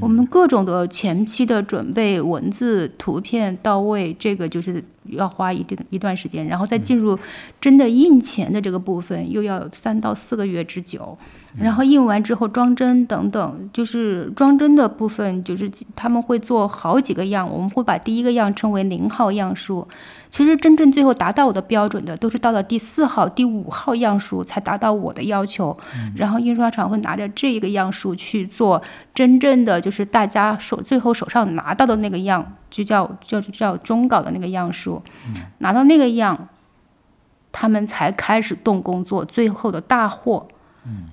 [0.02, 7.18] 我们各种的前期的准备，文字、图片到位，这个就是要花一定一段时间，然后再进入
[7.60, 11.18] 真的印钱的这个部分，又要三到四个月之久。
[11.58, 19.88] 然后印完之后装帧等等，就是装帧的部分，就是他们会做好几个样，我们会把第一个样称为零号样数。
[20.30, 25.76] 其实真正最后达到我的标准的，都是到了第四号、第五号样数才达到我的要求。
[26.16, 28.80] 然后印刷厂会拿着这一个样数去做
[29.16, 35.02] 真正的，就是大家手最后手上拿到的那个样，就叫叫叫中稿的那个样书。
[35.60, 36.50] 拿到那个样，
[37.52, 40.48] 他们才开始动工作最后的大货。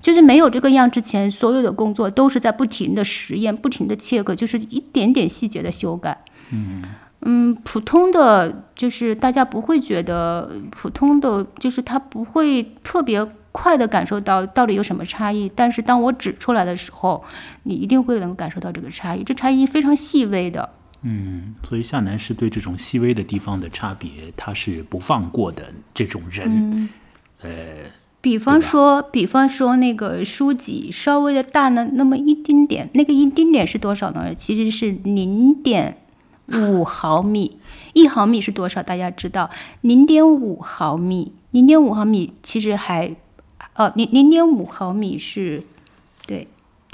[0.01, 6.17] 就是没有这个样之前，所有的工作都是在不停的实验、不停的切割，就是一点点细节的修改。
[6.51, 6.81] 嗯
[7.21, 15.51] 嗯，普通的就是大家不会觉得普通的，就是他不会特别快的感受到到底有什么差异。
[15.53, 17.23] 但是当我指出来的时候，
[17.63, 20.67] 你一定会能感受到这个差异，这差异非常细微的。
[21.01, 26.89] 嗯，所以夏楠是对这种细微的地方的差别，他是不放过的这种人。
[27.41, 27.49] 呃。
[28.19, 34.33] 比方说，比方说那个书籍稍微的大呢，那么一丁点，那个一丁点是多少呢？
[34.33, 35.97] 其实是零点
[36.47, 37.57] 五毫米，
[37.93, 38.83] 一毫米是多少？
[38.83, 39.49] 大家知道，
[39.81, 43.15] 零点五毫米，零点五毫米其实还，
[43.73, 45.63] 呃，零零点五毫米是，
[46.25, 46.47] 对，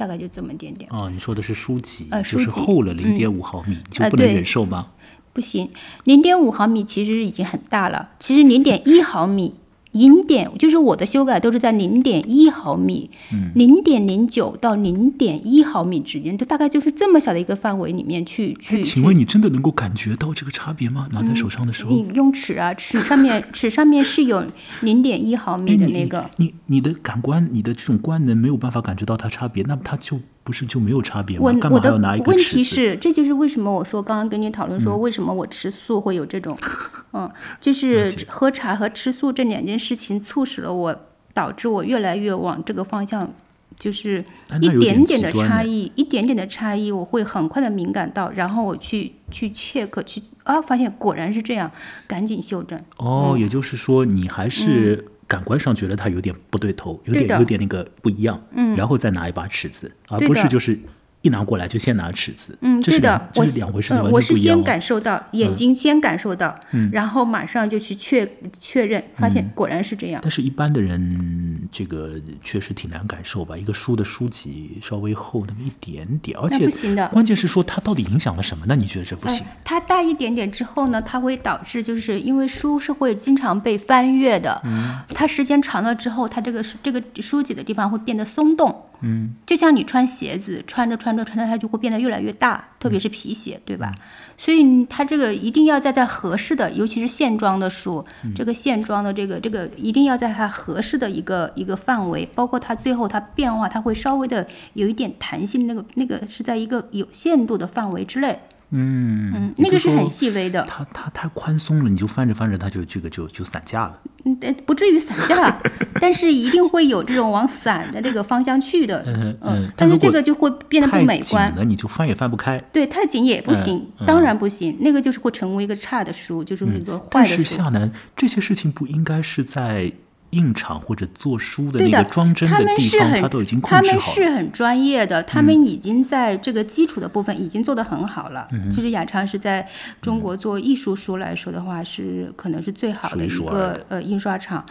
[0.03, 0.89] 大概就这么点点。
[0.91, 4.87] 哦，你说的是书籍，呃，就是厚了零点五毫米就不能忍受吗？
[5.31, 5.69] 不行，
[6.03, 9.55] 零点五毫米其实已经很大了，其实零点一毫米。
[9.93, 13.09] 零点就是我的修改都是在零点一毫米，
[13.55, 18.83] 零点零九到零点一毫米之间，就大概就是这么小的一个范围里面去去。
[18.83, 21.07] 请问你真的能够感觉到这个差别吗？
[21.11, 24.43] 拿在手上的时候，你用尺啊，尺上面 尺上面是有
[24.81, 26.29] 零点一毫米的那个。
[26.37, 30.19] 你你的感官，你的这种官能没有办法感觉到它差别，那么它就。
[30.43, 31.43] 不是就没有差别吗？
[31.45, 36.57] 我我的问题是，这就是为什么我说刚刚跟你讨论说，为什么我吃素会有这种，
[37.13, 40.99] 嗯，就是喝茶和吃素这两件事情促使了我，
[41.33, 43.33] 导致我越来越往这个方向，
[43.79, 44.25] 就是
[44.61, 51.71] 一点点的差异，一点点的差异，我会很快的敏感到，然后我去去 check 去啊，发现果然是这样，
[52.05, 52.77] 赶紧修正。
[52.97, 55.07] 哦，也就是说你还是。
[55.27, 60.77] 感官上觉得它有点不对头，有点有点那个不一样，嗯，然后再拿一把尺子，而不是就是
[61.23, 70.19] 一拿过来就先拿尺子，嗯，对的，这是两回事，我是先感受到眼睛先感受到，嗯，然后马上就去确确认，发现果然是这样。
[70.21, 73.57] 但是，一般的人这个确实挺难感受吧？
[73.57, 77.07] 一个书的书籍稍微厚那么一点点，而且不行的。
[77.07, 78.75] 关键是说它到底影响了什么呢？
[78.75, 79.45] 你觉得这不行？
[79.63, 88.87] 它大一点点之后呢，它会导致就是因为书是会经常被翻阅的，嗯，它时间长了之后，它这个这个书籍的地方会变得松动。
[89.05, 93.93] 嗯，就像你穿鞋子，穿着穿着穿着，它就会变得越来越大，特别是皮鞋，对吧？
[94.37, 108.39] 所以它这个一定要在在合适的，尤其是线装的书，这个线装的这个这个一定要在它合适的一个一个范围，包括它最后它变化，它会稍微的有一点弹性，那个那个是在一个有限度的范围之内。
[108.75, 110.65] 嗯嗯，那个是很细微的。
[110.67, 113.99] 它它太宽松了，你就翻着翻着，它就这个就就散架了。
[114.25, 115.61] 嗯，不至于散架，
[116.01, 119.03] 但是一定会有这种往散的这个方向去的。
[119.05, 121.53] 嗯嗯，但是这个就会变得不美观。
[121.55, 122.57] 那，你就翻也翻不开。
[122.71, 124.75] 对，太紧也不行，当然不行。
[124.79, 127.09] 那个就是会成为一个差的书，就是一个坏的书。
[127.11, 129.91] 但是夏楠，这些事情不应该是在。
[130.33, 133.87] 印厂或者做书的那个装帧的地方，他都已经控制好了。
[133.87, 138.47] 他们是很专业的，他们已经在这个基础的部分已经做得很好了。
[138.71, 139.67] 其实雅昌是在
[140.01, 144.65] 中国做艺术书来说的话，是可能是最好的一个呃印刷厂。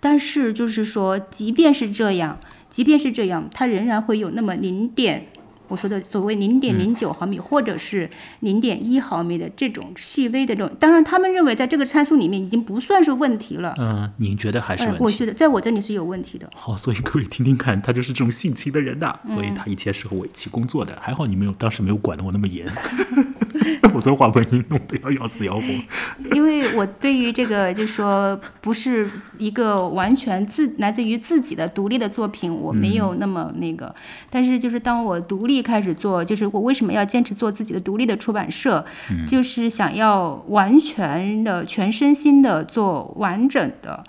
[0.00, 5.28] 但是就是说，即便是这样，即便是这样，它仍然会有那么零点
[5.68, 8.08] 我说的所谓零点零九毫米或者是
[8.40, 13.74] 零点一毫米的这种细微的这种，当然他们认为在这个参数里面已经不算是问题了。
[13.78, 15.04] 嗯，您觉得还是呃问，题？
[15.04, 16.48] 我觉得在我这里是有问题的。
[16.54, 22.66] 好，所以各位听听看，他就是这种性情的人呐、嗯所以他以前是和我一起工作的，还好你没有当时没有管得我那么严，
[23.92, 25.62] 否则话不你弄得要要死要活。
[26.32, 33.94] 因为我对于这个就是说不是一个完全自来自于自己的独立的作品，我没有那么那个。
[34.30, 38.84] 但是就是当我独立开始做，就是我为什么要坚持做自己的独立的出版社，
[39.26, 44.02] 就是想要完全的全身心的做完整的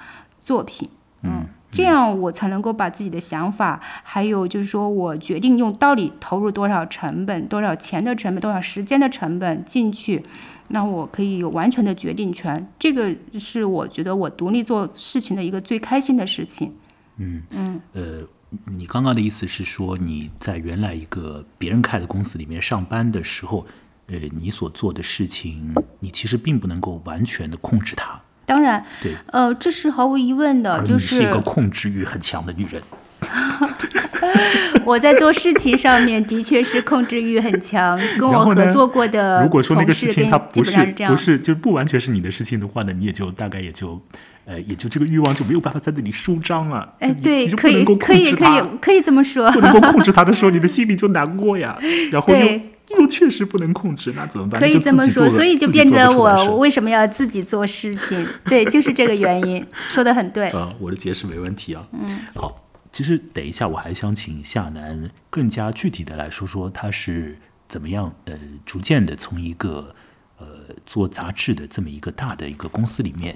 [0.43, 0.89] 作品，
[1.23, 1.45] 嗯。
[1.75, 10.23] 这样我才能够把自己的想法，还有就是说我决定用到底投入多少成本、多少钱的成本、多少时间的成本进去，
[10.69, 16.73] 那我可以有完全的决定权，这个是我觉得我独立做事情的一个最开心的事情。
[17.17, 17.81] 嗯嗯。
[17.93, 18.27] 呃，
[18.65, 23.65] 你刚刚的意思是说你在原来一个别人开的公司里面上班的时候，
[24.07, 32.81] 呃，你所做的事情，你其实并不能够完全的控制它，当然，对，呃，这是毫无疑问的，就是一个控制欲很强的女人。
[34.85, 41.15] 我在做事情上面的确是控制欲很强，跟我合作过的如果说那个事情它不是不。
[41.15, 43.99] 是就不完全是你的事情的话呢，你也就大概也就
[44.45, 46.93] 呃也就这个欲望就没有办法在那里舒张了。
[46.99, 49.51] 哎，对，就可以，可以，可以，可以这么说。
[49.51, 51.77] 不能够控制他的时候， 你的心里就难过呀。
[52.11, 52.59] 然后又
[53.07, 54.59] 确实不能控制，那怎么办？
[54.59, 58.25] 可以这么说，所以就变得出版社我为什么要自己做事情？
[58.45, 60.49] 对，就是这个原因，说的很对。
[60.49, 61.83] 呃，我的解释没问题啊。
[61.91, 68.33] 嗯，好，其实等一下我还想请夏楠更加具体的来说说他是怎么样呃
[68.65, 69.95] 逐渐的从一个
[70.37, 70.45] 呃
[70.85, 73.35] 做杂志的这么一个大的一个公司里面，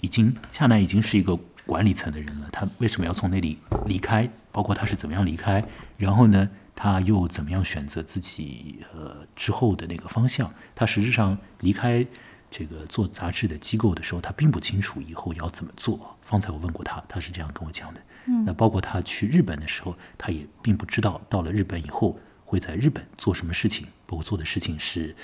[0.00, 4.28] 已经夏楠已经是一个管理层的人了，他为什么要从那里离开？
[4.50, 5.64] 包括他是怎么样离开，
[5.96, 6.50] 然后呢？
[6.74, 10.52] 他又怎么样选择自己呃之后的那个方向？
[10.74, 12.06] 他实质上离开
[12.50, 16.16] 这个做杂志的机构的时候，他并不清楚以后要怎么做。
[16.22, 18.00] 方才我问过他，他是这样跟我讲的。
[18.26, 25.14] 嗯，那包括他去日本的时候，他也并不知道到了日本以后会在日本做什么事情，包括做的事情是，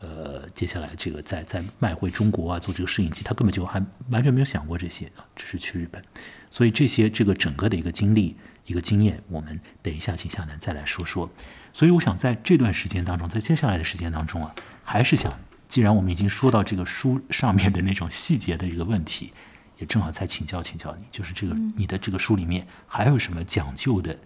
[0.00, 6.02] 呃，接下来这个在在卖回中国啊，做这个摄影机，他根本就还完全没有想过这些啊，只是去日本。
[6.50, 8.36] 所以这些这个整个的一个经历、
[8.68, 11.28] 一个经验，我们等一下请夏楠再来说说。
[11.72, 14.54] 所以我想在这段时间当中，在接下来的时间当中啊，
[14.84, 15.32] 还是想，
[15.66, 19.32] 既然我们已经说到这个书上面的那种细节的一个问题，
[19.78, 24.18] 也正好再请教请教你，就是这个你的这个书里面还有什么讲究的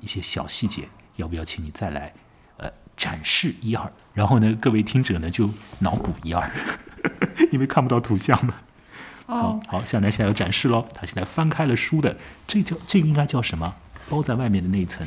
[0.00, 2.12] 一些小细节，要不要请你再来
[2.56, 3.92] 呃展示一二？
[4.14, 6.50] 然后呢，各位听者呢就脑补一二，
[7.52, 8.54] 因为看不到图像嘛。
[9.26, 10.86] 好，好，夏南现在要展示喽。
[10.92, 12.16] 他现在翻开了书的，
[12.48, 13.76] 这叫这个应该叫什么？
[14.10, 15.06] 包在外面的那一层。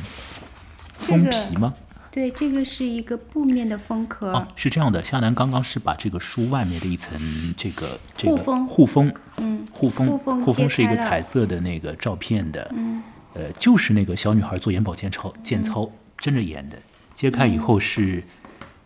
[0.98, 1.74] 封这个皮吗？
[2.10, 4.32] 对，这个是一个布面的封壳。
[4.32, 7.18] 哦，是这样的，夏楠刚刚是把这个书外面的一层
[7.56, 8.66] 这个这个护封。
[8.66, 13.02] 护封，嗯，护封护封护封是一个彩色的那个照片的，嗯，
[13.34, 16.78] 呃，就是那个小女孩做眼保健操健操睁着眼的，
[17.16, 18.22] 揭开以后是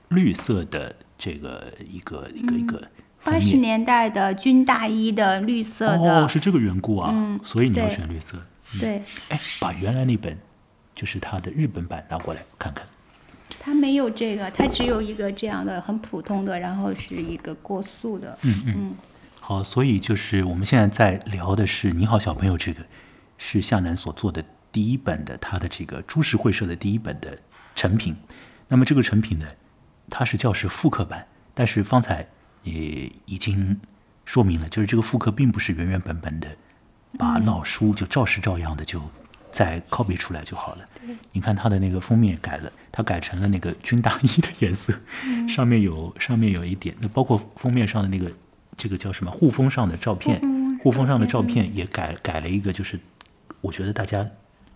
[0.09, 2.79] 绿色的这个一个一个一个
[3.21, 3.59] 封八十。
[3.59, 8.39] 年代的军大衣的绿色的，哦，是这个缘故啊，嗯所以你要选绿色。
[8.81, 10.37] 对，哎，把原来那本
[10.95, 12.87] 就是他的日本版拿过来看看。
[13.59, 18.39] 他没有这个，他只有一个这样的很普通的，然后是一个过塑的。
[18.43, 18.97] 嗯嗯。
[19.41, 22.85] 好，所以就是我们现在在聊的是《你好，小朋友》这个
[23.39, 27.39] 是夏楠所做的第一本的他的这个株式会社的第一本的
[27.75, 28.17] 成品。
[28.69, 29.47] 那么这个成品呢，
[30.11, 32.29] 它是叫是复刻版，但是方才
[32.63, 33.81] 也已经
[34.27, 36.57] 说明了，就是这个复刻并不是原原本本的
[37.17, 39.01] 把老书就照实照样的就
[39.51, 40.85] 再 copy 出来就好了。
[41.33, 44.93] 你看它的那个封面改了，它改成了那个军大衣的颜色，
[45.49, 48.31] 上面有上面有一点，那包括封面上的那个
[48.77, 50.41] 这个叫什么护封上的照片，
[50.83, 53.01] 护封上的照片也改改了一个，就是
[53.63, 54.29] 我觉得大家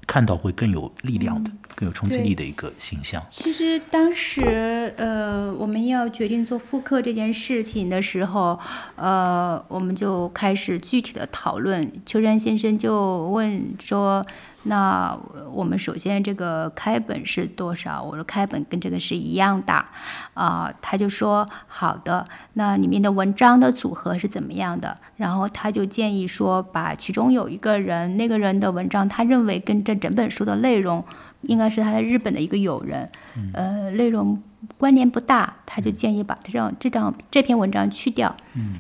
[0.06, 3.24] 看到会更有力量的、更有冲击力的一个形象。
[3.30, 8.58] 其实当时，呃，我们要决定做复刻这件事情的时候，
[8.96, 11.90] 呃，我们就开始具体的讨论。
[12.04, 14.24] 秋山先生就问说
[14.64, 15.18] ：“那
[15.52, 19.88] 我们首先这个开本是多少？”我说：“开本跟这个是一样大。”
[20.34, 31.04] 啊，他就说：“好的，那里面的文章的组合是怎么样的？”然后他就建议说，把其中有一个人，那个人的文章，他认为跟这整本书的内容
[31.42, 33.10] 应该是他在日本的一个友人，
[33.52, 34.40] 呃，内容
[34.78, 38.34] 关联不大，他就建议把这张这张这篇文章去掉。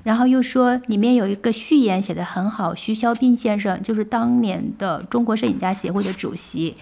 [0.04, 6.74] 然后又说里面有一个序言写得很好，徐肖斌先生就是当年的中国摄影家协会的主席。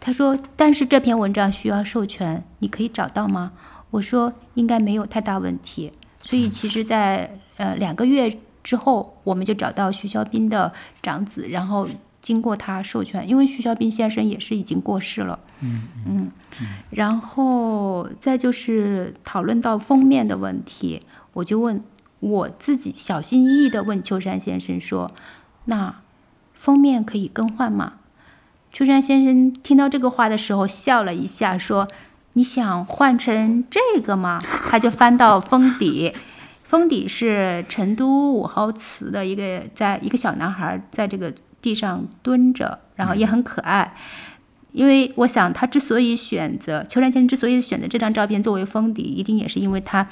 [0.00, 3.52] 他说，但是这篇文章需要授权，你可以找到吗？
[3.90, 5.90] 我说应该没有太大问题。
[6.20, 10.70] 所以其实，在呃两个月之后，我们就找到徐肖斌的
[11.02, 11.88] 长子，然后
[12.24, 15.38] 经过他授权，因为徐小斌先生也是已经过世了。
[15.60, 16.30] 嗯嗯，
[16.90, 21.02] 然后再就是讨论到封面的问题，
[21.34, 21.84] 我就问
[22.20, 25.10] 我自己小心翼翼的问秋山先生说
[25.66, 25.96] ：“那
[26.54, 27.94] 封面可以更换吗？”
[28.72, 31.86] 秋山先生听到这个话的时候笑了一下，说
[32.32, 34.38] ：“你想换成这个吗？”
[34.70, 36.12] 他就翻到封底，
[36.62, 41.32] 封底是成都武侯祠的一个，在一个小男孩在这个
[41.64, 43.94] 地上蹲着，然后也很可爱。
[44.72, 50.06] 因为我想，他之所以选择秋山先生之所以选择这张照片作为封底，一定也是因为他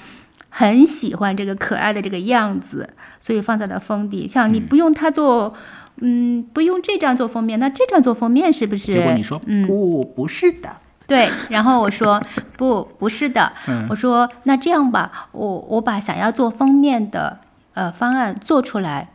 [0.48, 2.88] 很喜欢这个可爱的这个样子，
[3.20, 4.26] 所以放在了封底。
[4.26, 5.52] 像你不用他做，
[6.00, 8.92] 嗯，不用这张做封面，那这张做封面是不是？
[8.92, 10.70] 结果你说，嗯，不，不是的。
[11.08, 12.22] 对，然后我说
[12.56, 13.52] 不，不是的。
[13.90, 17.40] 我说那这样吧，我我把想要做封面的
[17.74, 19.10] 呃方案做出来，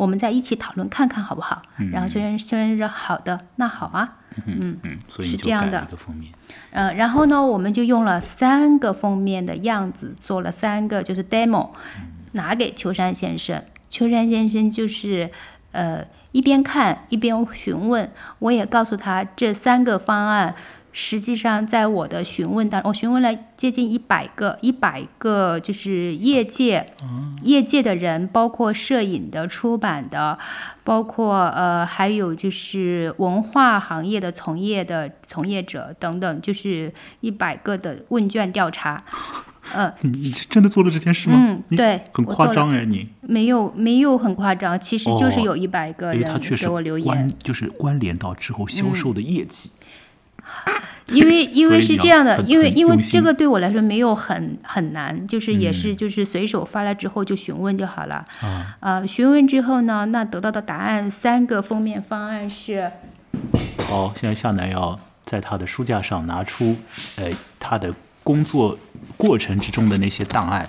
[0.00, 1.60] 我们再一起讨论看看好不好？
[1.92, 4.16] 然后秋山秋山说好的，那好啊。
[4.46, 6.32] 嗯嗯，所以是这样的一个封面。
[6.70, 11.68] 呃，然后呢，我们就用了三个封面的样子，做了三个就是 demo，
[12.32, 13.62] 拿给秋山先生。
[13.90, 15.30] 秋山先生就是
[15.72, 20.54] 呃一边看一边询问，我也告诉他这三个方案。
[20.92, 26.84] 实际上，在我的询问当中，我询问了接近一百个，一百个就是业界，
[27.42, 30.36] 业界的人，包括摄影的、出版的，
[30.82, 39.02] 包括呃，还有就是文化行业的从业的从业者等等，就是一百个的问卷调查。
[39.74, 41.36] 嗯， 你你真的做了这件事吗？
[41.38, 49.70] 嗯，对，很夸张哎，你没有没有很夸张，其实就是有一百个人给我留言，就是关联到之后销售的业绩。
[51.12, 58.24] 因为因为是这样的，因为因为这个对我来说没有很很难，就是也是就是随手发来之后就询问就好了。
[58.40, 62.92] 啊，呃，询问之后呢，那得到的答案三个封面方案是。
[63.88, 66.76] 好，现在夏楠要在他的书架上拿出，
[67.16, 67.92] 呃，他的
[68.22, 68.78] 工作
[69.16, 70.68] 过程之中的那些档案，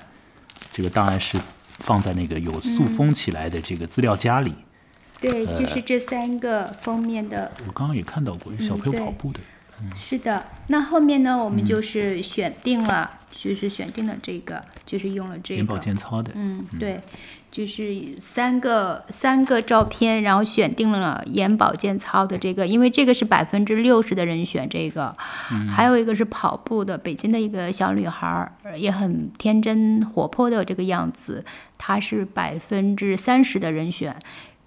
[0.72, 1.38] 这个档案是
[1.78, 4.56] 放在那个有塑封起来的这个资料夹里。
[5.20, 7.52] 对，就是这三个封面的。
[7.68, 9.40] 我刚刚也看到过，小朋友跑步的。
[9.96, 11.38] 是的，那后面呢？
[11.38, 15.58] 我们就是选定了，就是选定了这个，就是用了这个。
[15.58, 16.32] 眼保健操的。
[16.36, 17.00] 嗯，对，
[17.52, 25.14] 就是三个三个照片，然后选定了眼保健操的这个，因为这个是百分之六十的人选这个，
[25.70, 31.44] 还有一个是跑步的，北京的一个小女孩，也很天真活泼的这个样子，
[31.78, 34.16] 她是百分之三十的人选。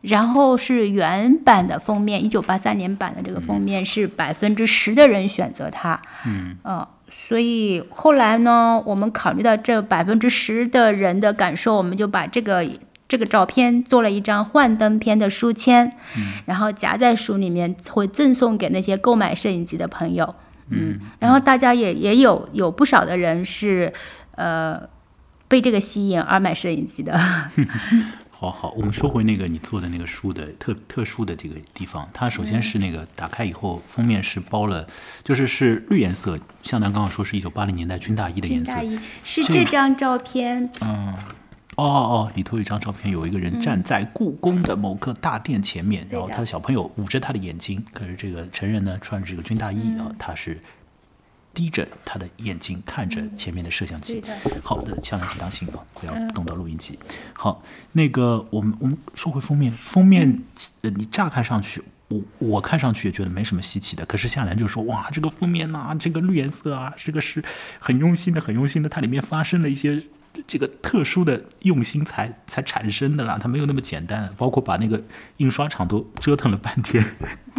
[0.06, 12.68] 然后是原版的封面，一九八三年版的这个封面是百分之十的人选择它，嗯，呃，所以后来呢，我们考虑到这百分之十的人的感受，我们就把这个
[13.08, 20.34] 这个照片做了一张幻灯片的书签，嗯，然后夹在书里面，会赠送给那些购买摄影机的朋友，
[20.68, 23.90] 嗯，然后大家也也有有不少的人是
[24.32, 24.78] 呃
[25.48, 27.18] 被这个吸引而买摄影机的。
[28.44, 32.06] 好好，我们说回那个你做的那个书的特特殊的这个地方。
[32.12, 34.86] 它首先是那个打开以后，封面是包了，
[35.22, 36.38] 就是是绿颜色。
[36.62, 38.72] 向南刚刚说是一九八零年代军大衣的颜色。
[38.72, 40.68] 军大衣是这张照片。
[40.82, 41.14] 嗯，
[41.76, 50.60] 哦哦，里头有一张照片，有一个人站在故宫的某个大殿前面，然后他的小朋友捂着他的眼睛，可是这个成人呢穿着这个军大衣啊，他是。
[51.54, 54.22] 低着他的眼睛看着前面的摄像机。
[54.62, 56.98] 好的，千万请当心啊，不要动到录音机。
[57.32, 60.42] 好，那个我们我们说回封面，封面
[60.82, 64.04] 呃，你乍看上去，我我看上去也觉得没什么稀奇的。
[64.04, 67.42] 可是夏兰就说，哇，这个封面呐，这个绿颜色啊，这个是
[67.78, 70.02] 很用心的，很用心的，它里面发生了一些。
[70.46, 74.28] 这个特殊的用心才才产生的啦，它没有那么简单。
[74.36, 75.02] 包括把那个
[75.38, 77.04] 印刷厂都折腾了半天，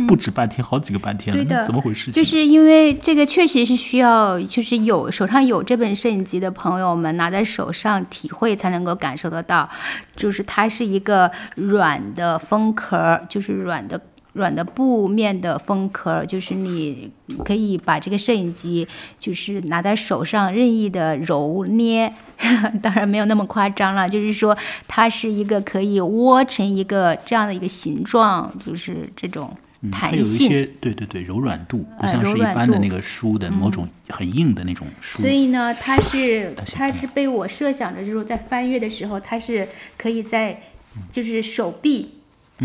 [0.07, 2.11] 不止半天，好几个半天了，怎么回事？
[2.11, 9.69] 就是因为这个确实是需要，就是有手上有这本摄影集的朋友们拿在手上体会才能够感受得到，
[10.15, 13.99] 就是它是一个软的封壳，就是软的。
[14.35, 17.09] 软的布面的封壳，就是你
[17.45, 18.85] 可以把这个摄影机，
[19.17, 22.13] 就是拿在手上任意的揉捏，
[22.83, 24.55] 当然没有那么夸张了，就是说
[24.89, 29.55] 它是一个可以窝成一个这样的一个形状，就是这种
[29.89, 30.19] 弹性。
[30.19, 35.21] 有一些对对对柔软度，不像是一般的那个书的某种很硬的那种书。
[35.21, 39.65] 所以呢，它是它是被我设想着，就是在翻阅的时候，它是
[39.97, 40.61] 可以在
[41.09, 42.15] 就是手臂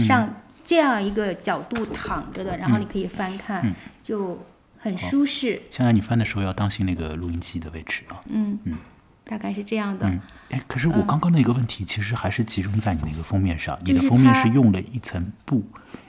[0.05, 0.35] 上。
[0.71, 4.39] 这样一个角度躺着的，然后你可以翻看，就
[4.79, 5.61] 很舒适。
[5.69, 8.23] 现在你翻的时候要当心那个录音机的位置啊。
[8.29, 8.57] 嗯。
[8.63, 8.77] 嗯，
[9.25, 10.07] 大概是这样的。
[10.07, 15.65] 嗯，哎，可是我刚刚那个问题其实还是集中在你那个封面上，你的封面是用了一层布，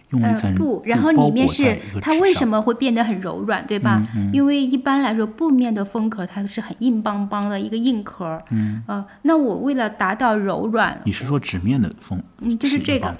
[0.10, 4.04] 用了一层呃布，然后里面是它为什么会变得很柔软，对吧？
[4.16, 12.22] 嗯因为一般来说布面的封壳它是很硬邦邦的一个硬壳，嗯，呃，那我为了达到柔软，你是说纸面的封？
[12.42, 13.18] 嗯就是这个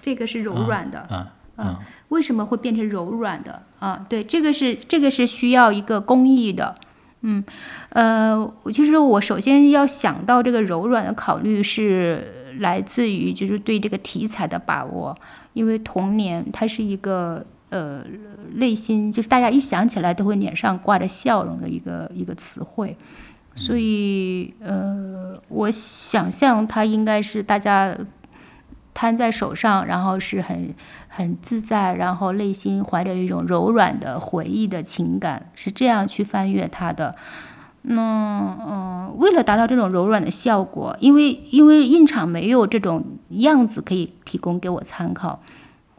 [0.00, 1.76] 这个是柔软的，啊嗯
[2.08, 4.04] 为什么会变成柔软的啊？
[4.08, 6.74] 对，这个是这个是需要一个工艺的。
[7.20, 7.44] 嗯，
[7.90, 15.14] 呃，其实我首先要想到这个柔软的考虑是来自于就是对这个题材的把握，
[15.52, 18.02] 因为童年它是一个呃
[18.54, 22.96] 内心就是大家一想起来都会脸上挂着笑容的一个一个词汇，
[23.54, 27.94] 所以呃，我想象它应该是大家
[28.92, 30.74] 摊在手上，然后是很
[31.08, 37.14] 很自在，然后内心怀着一种柔软的回忆的情感，是这样去翻阅它的。
[37.82, 45.40] 那嗯、呃为了达到这种柔软的效果，因为因为印厂没有这种样子可以提供给我参考，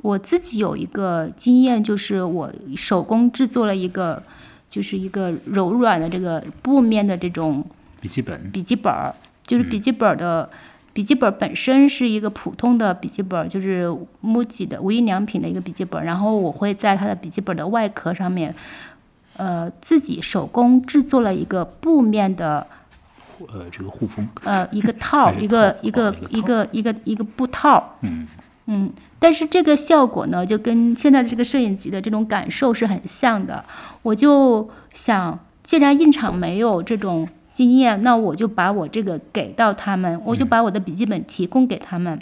[0.01, 4.21] 我自己有一个经验，就是我手工制作了一个，
[4.69, 7.65] 就是一个柔软的这个布面的这种
[7.99, 9.13] 笔记本笔记本儿，
[9.43, 10.49] 就是笔记本儿的、
[10.93, 13.87] 笔记本儿本身是一个普通的笔记本儿，就是
[14.23, 18.53] MUJI 的无印良品的一个笔记本儿，然后我会在它的笔记本儿的外壳上面，
[19.37, 22.67] 呃，自己手工制作了一个布面的
[23.39, 28.27] 呃这个护封呃一个套儿，一个套一个哦一一个个一个一个布套儿，嗯
[28.67, 33.63] 嗯，但是这个效果呢，就跟现在的这个摄影机的这种感受是很像的。
[34.03, 42.17] 我就想，既然印厂没有这种经验，那我就把我这个给到他们，我就把我的笔记本提供给他们。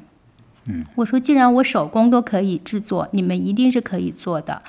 [0.65, 4.61] 嗯，我说，既然我手工都可以制作，你们一定是可以做的。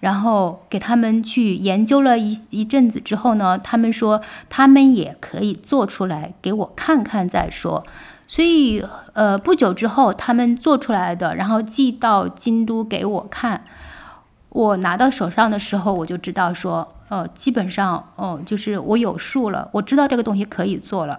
[0.00, 7.84] 然后给他们去研究了一一阵子之后呢，他们说他们也可以做出来给我看看再说。
[8.26, 13.64] 所以呃，不久之后他们做出来的，然后寄到京都给我看。
[14.56, 21.18] 我拿到手上的时候，我就知道说，呃，基本上，哦、就是我有数了，我知道这个东西可以做了。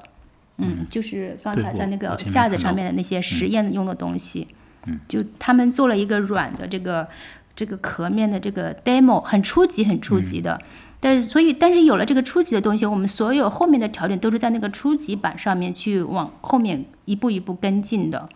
[0.58, 4.48] 嗯，就是刚才在那个架子上面的那些实验用的东西，
[4.88, 7.08] 嗯，就他们做了一个软的这个
[7.56, 10.60] 这个壳面的这个 demo，很初级，很初级的。
[11.00, 18.28] 但是，所以，但是有了这个初级的东西，我们所有后面的调整都是在那个初级版上面去往后面一步一步跟进的。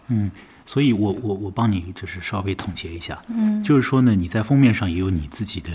[0.72, 5.69] 所以我我我帮你就是稍微总结一下，嗯，就是说呢，你在封面上也有你自己的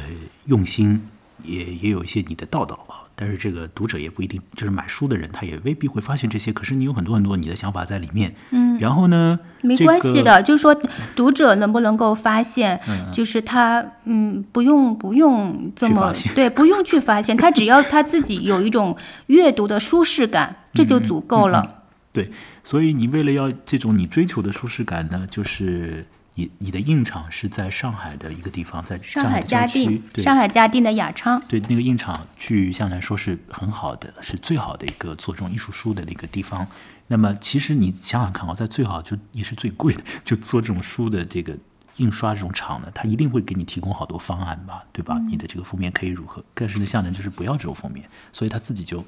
[0.47, 1.03] 用心，
[1.45, 3.05] 也也有一些你的道道啊。
[3.15, 6.51] 但是这个读者也不一定，就是买书的人他也未必会发现这些。
[6.51, 10.75] 可是你有很多很多你的想法在里面，嗯，然后呢，没关系的，就是说
[11.15, 12.81] 读者能不能够发现，
[13.13, 21.83] 就是他嗯，不用不用这么对，不用去发现，他只要他自己有一种阅读的舒适感，这就足够了。
[22.17, 22.31] 对，
[22.65, 26.07] 所以你为了要这种你追求的舒适感呢，就是
[26.37, 36.67] 你你的印厂是在上海的一个地方，在上海嘉定，，对上海嘉定的雅昌，对，那个印厂据向来说是很好的，是最好的一个做这种艺术书的那个地方。
[37.09, 41.59] 那么其实你想想看啊，在最好就也是最贵的，就做这种书的这个
[41.97, 45.19] 印刷这种厂呢，它一定会给你提供好多方案吧，对吧？
[45.27, 46.45] 你的这个封面可以如何？
[46.55, 49.05] 但是呢，向南就是不要这种封面，所以他自己就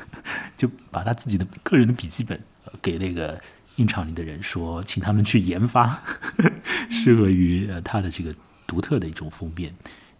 [0.56, 3.40] 就把他自己的个人的笔记本呃给那个
[3.76, 6.00] 印厂里的人说，请他们去研发
[6.90, 8.34] 适合于呃他的这个
[8.66, 9.74] 独特的一种封面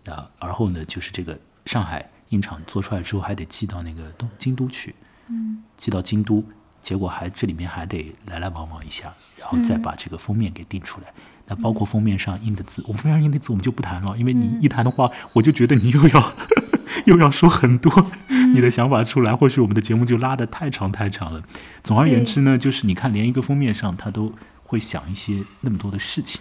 [0.07, 0.31] 啊。
[0.39, 4.95] 而后呢，就是这个上海印厂做出来之后，还得寄到那个东京都去，
[5.29, 6.43] 嗯，寄到京都，
[6.81, 11.12] 结果还这里面还得来来往往一下，然后再把这个封面给定出来。
[11.49, 16.32] 那包括封面上印的字，我们封面上印的字我们就不谈了，因为你一谈的话，我就觉得你又要
[17.07, 18.11] 又要说很多
[18.53, 21.42] 你的想法出来，或许我们的节目就拉得太长太长了。
[21.82, 24.32] 总而言之呢，就是你看，连一个封面上他都
[24.64, 26.40] 会想一些那么多的事情，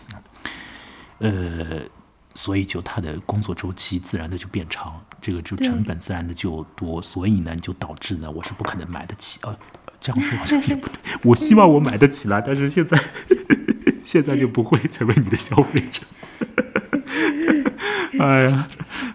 [1.20, 1.82] 呃，
[2.34, 9.40] 所以就他的工作周期自然的就变长，这个就成本自然的就多，所以呢，就导致呢，我是不可能买得起。
[9.44, 9.56] 呃，
[10.02, 13.00] 这样说好像也不对，我希望我买得起来，但是现在
[14.06, 16.04] 现在就不会成为你的消费者。
[18.18, 18.68] 哎呀，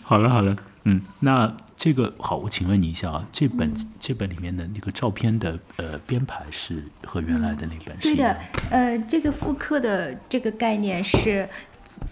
[0.03, 8.37] 好了好了，嗯，那这个好，我请问你一下啊，这本、这本里面的那个照片的呃编排是和原来的那本是对的，
[8.71, 11.49] 呃，这个复刻的这个概念是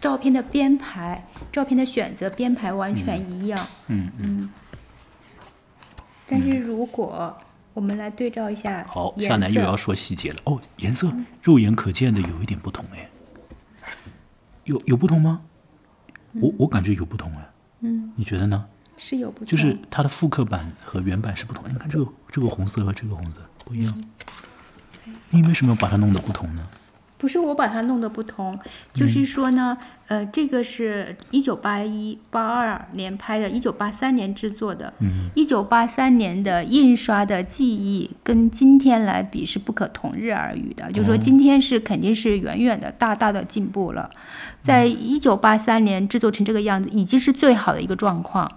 [0.00, 3.66] 照片的编排、照片的选择、编排完全一样。
[3.88, 4.50] 嗯嗯。
[6.26, 7.36] 但是如果
[7.78, 10.40] 我们来对照一下好，颜夏楠又要，说细节了。
[10.46, 11.12] 哦，颜色
[11.44, 13.08] 肉眼可见的有一点不同哎，
[14.64, 15.42] 有有不同吗？
[16.32, 17.50] 我我感觉有不同哎，
[17.82, 18.66] 嗯，你觉得呢？
[18.96, 21.70] 是有不同，就是它的复刻版和原版是不同的。
[21.70, 24.04] 你看这个这个红色和这个红色不一样，
[25.30, 26.66] 你为什么要把它弄得不同呢？
[27.18, 28.58] 不是我把它弄得不同，
[28.94, 35.28] 就是说呢，呃，这个是一九八一八二年拍的，一九八三年制作的，嗯。
[35.34, 44.08] 一九八三年的印刷的技艺跟今天来比是不可同日而语的，就是说今天是肯定是远远的大大的进步了，
[44.60, 48.50] 在一九八三年制作成这个样子，已经是最好的一个状况。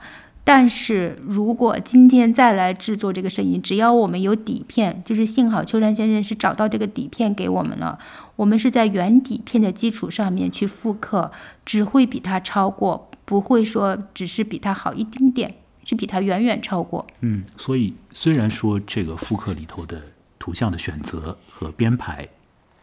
[0.44, 7.98] 但是如果今天再来制作这个声音，只要我们有底片，就是幸好秋山先生是找到这个底片给我们了，
[8.36, 11.32] 我们是在原底片的基础上面去复刻，
[11.64, 17.06] 只会比它超过，不会说只是比它好一丁点，是比它远远超过。
[17.20, 20.02] 嗯，所以虽然说这个复刻里头的
[20.40, 22.28] 图像的选择和编排，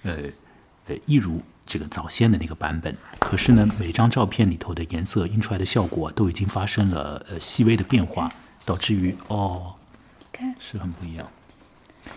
[0.05, 0.15] 呃
[0.87, 8.33] 呃，一如这个早先的那个版本，可是呢，每张照片里头的颜色印出来的效果都已经发生了呃细微的变化，
[8.65, 9.75] 导致于哦
[10.33, 11.29] 看，是很不一样。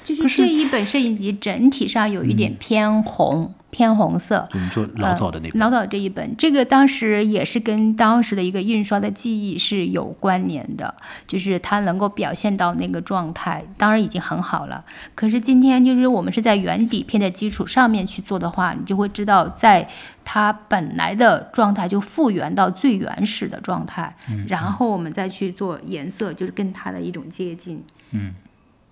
[0.05, 4.47] 就是这一本摄影集整体上有一点偏红，偏红色。
[4.51, 10.93] 就你说老早的那本，老早这一本，这个当时也是跟当时的一个印刷的技艺是有关联的，
[11.25, 14.85] 就是它能够表现到那个状态，当然已经很好了。
[15.15, 19.89] 可是今天就是我们是在原底片的基础上面去做的话，你就会知道，在
[20.23, 24.15] 它本来的状态就复原到最原始的状态，
[24.47, 27.83] 然后我们再去做颜色，就是跟它的一种接近。
[28.11, 28.33] 嗯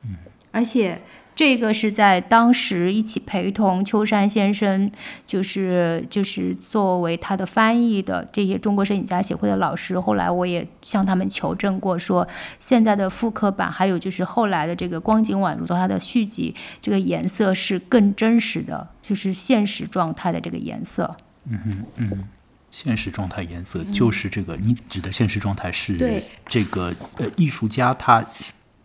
[0.03, 0.15] 嗯
[0.51, 0.99] 而且
[1.39, 4.91] 这个是在当时一起陪同秋山先生，
[5.25, 12.27] 就是就是作为他的翻译的这些中国摄影家协会的老师，后来我也向他们求证过，说
[12.59, 21.15] 现在的复刻版，还有就是后来的这个光景宛如的它的续集，这个颜色是更真实的，就是现实状态的这个颜色。
[21.45, 22.27] 嗯哼嗯
[22.69, 28.23] 现实状态颜色就是这个，你指的现实状态是这个呃艺术家他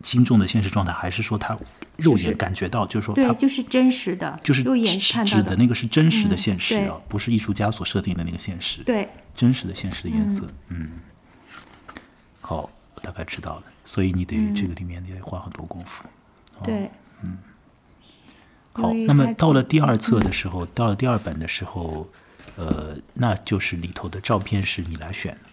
[0.05, 1.57] 心中的现实状态，还是说他
[1.97, 10.91] 肉眼感觉到，就是说对，他就是真实的，就是肉眼指看到指的那个是真实的嗯现实啊，不是艺术家所设定的那个现实，对，真实的现实的颜色，嗯，
[12.39, 16.03] 好，我大概知道了，所以你得嗯这个里面得花很多功夫。
[16.63, 16.91] 对，
[17.23, 17.39] 嗯
[18.73, 22.07] 好，那么到了第二册的时候，到了第二本的时候，
[22.57, 25.44] 呃，那就是里头的照片是你来选的，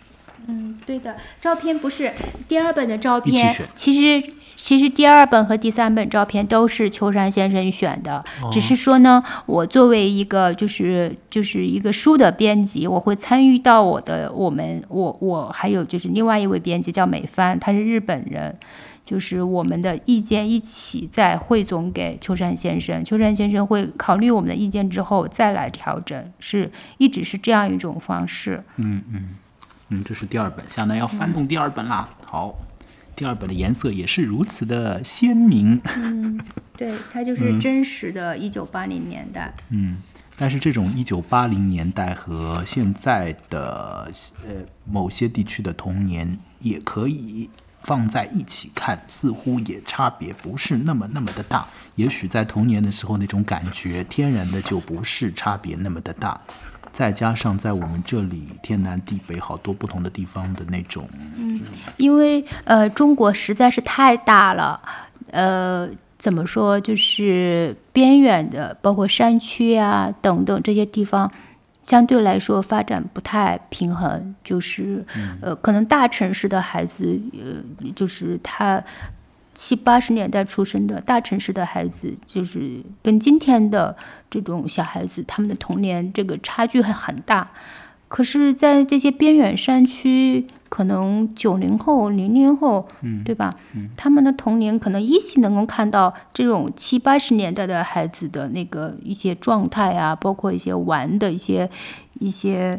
[0.47, 2.13] 嗯，对的，照片不是
[2.49, 18.57] 第二本的照片选，其实其实第二本和第三本照片都是秋山先生选的，只是说呢，我作为一个就是就是一个书的编辑，我会参与到我的我们我我还有就是另外一位编辑叫美帆，他是日本人。
[19.05, 28.63] 就是我们的意见一起再汇总给秋山先生，秋山先生会考虑我们的意见之后再来调整，是一直是这样一种方式。
[28.77, 29.29] 嗯嗯，
[30.05, 32.09] 这是第二本，下来要翻动第二本啦。
[32.25, 32.55] 好，
[33.17, 35.81] 第二本的颜色也是如此的鲜明。
[35.97, 36.41] 嗯
[36.77, 39.53] 对，它就 是真实的一九八零年代。
[39.71, 39.99] 嗯，
[40.37, 44.11] 但是这种一九八零年代和现在的
[44.47, 47.51] 呃某些地区的童年也可以
[47.83, 51.67] 放在一起看，似乎也差别不是那么那么的大。
[51.97, 56.41] 也许在童年的时候那种感觉，天然的就不是差别那么的大。
[56.93, 61.61] 再加上在我们这里天南地北好多不同的地方的那种，嗯
[61.97, 64.81] 因为呃，中国实在是太大了，
[65.31, 65.89] 呃，
[66.19, 71.33] 怎么说，就是边远的，包括山区啊等等这些地方，
[71.81, 75.05] 相对来说发展不太平衡，就是
[75.41, 78.83] 呃，可能大城市的孩子，呃，就是他。
[79.55, 83.97] 七八十年代出生的大城市的孩子，就是跟今天的
[84.31, 87.51] 这种小孩子，他们的童年这个差距还很大。
[88.09, 92.87] 可是，在这些边远山区，可能九零后、零零后，
[93.25, 93.51] 对吧？
[93.97, 101.71] 他们的童年可能依稀能够看到这种七八十年代的孩子的那个一些状态啊，包括一些玩的一些
[102.21, 102.79] 一些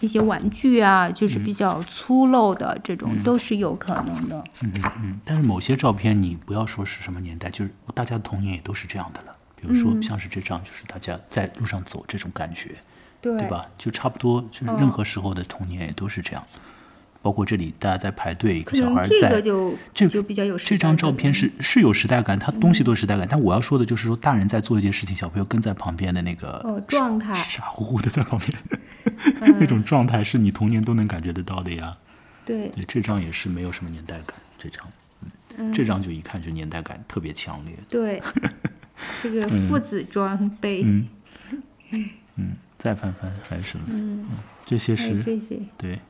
[0.00, 4.44] 一些玩具啊，就是比较粗陋的这种，都是有可能的。
[4.62, 9.36] 嗯嗯嗯，但是某些照片你不要说是什么年代，就是大家的童年也都是这样的了。
[9.58, 12.74] 比如说像是这张，就是大家在路上走这种感觉，
[13.20, 13.66] 对对吧？
[13.78, 16.44] 就差不多，就是任何时候的童年也都是这样。
[17.22, 23.26] 包括这里大家在排队，一个小孩在个就这就比较有时这张照片是是有时代感，它东西都是时代感。
[23.28, 28.56] 但我要说的就是说，大人在做一件事情，小朋友跟在旁边的那个哦状态傻乎乎的在旁边，
[29.58, 31.96] 那种状态是你童年都能感觉得到的呀。
[32.44, 32.68] 对。
[32.68, 34.86] 对，这张也是没有什么年代感，这张，
[35.56, 37.76] 嗯，这张就一看就年代感特别强烈。
[37.88, 38.22] 对，
[39.22, 41.08] 这个父子装备，嗯。
[42.38, 43.84] 嗯，再翻翻还有什么？
[43.88, 44.26] 嗯，
[44.64, 46.00] 这些是这些，对，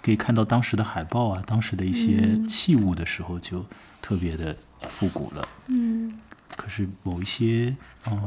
[0.00, 3.66] 可以看到当时的海报啊，当时的一些器物的时候，就
[4.00, 5.48] 特别的复古了。
[5.66, 6.18] 嗯
[6.54, 7.74] 可是某一些，
[8.04, 8.22] 哦，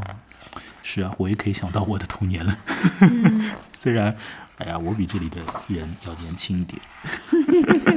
[0.83, 2.57] 是啊，我也可以想到我的童年了。
[3.73, 4.15] 虽然，
[4.57, 6.81] 哎呀，我比这里的人要年轻一点，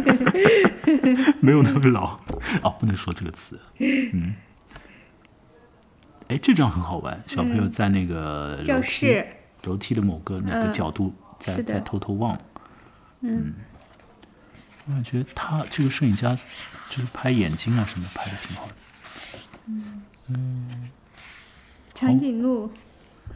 [1.40, 2.18] 没有那么老。
[2.62, 3.58] 哦，不能说这个词。
[3.78, 4.34] 嗯。
[6.28, 9.26] 哎，这张很好玩，小朋友在那个楼教梯室
[9.64, 12.40] 楼梯的某个那个嗯角度在、在偷偷望。
[13.20, 13.54] 嗯，
[14.86, 16.36] 我感觉他这个摄影家
[16.88, 18.74] 就是拍眼睛啊什么拍的挺好的。
[21.94, 22.70] 长颈鹿，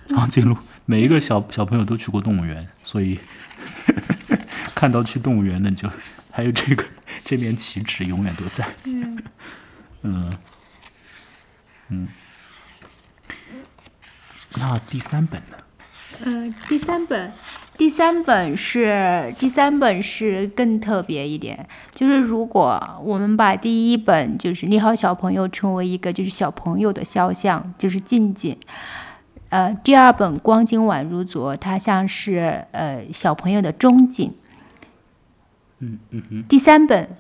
[0.09, 3.19] 长颈鹿，每一个小小朋友都去过动物园，所以
[4.75, 5.89] 看到去动物园的就
[6.31, 6.85] 还有这个
[7.25, 8.67] 这面旗帜永远都在。
[8.85, 9.23] 嗯。
[10.03, 10.33] 嗯。
[11.89, 12.09] 嗯，
[14.57, 15.57] 那第三本呢？
[16.25, 17.33] 嗯，第三本，
[17.77, 28.57] 第三本是第三本是更特别一点，就是如果我们把第一本就是你好小朋友称为一个就是小朋友的肖像，就是静静。
[29.51, 34.33] 呃，第二本光景宛如昨，它像是呃小朋友的中景。
[35.79, 37.11] 嗯嗯哼，第三本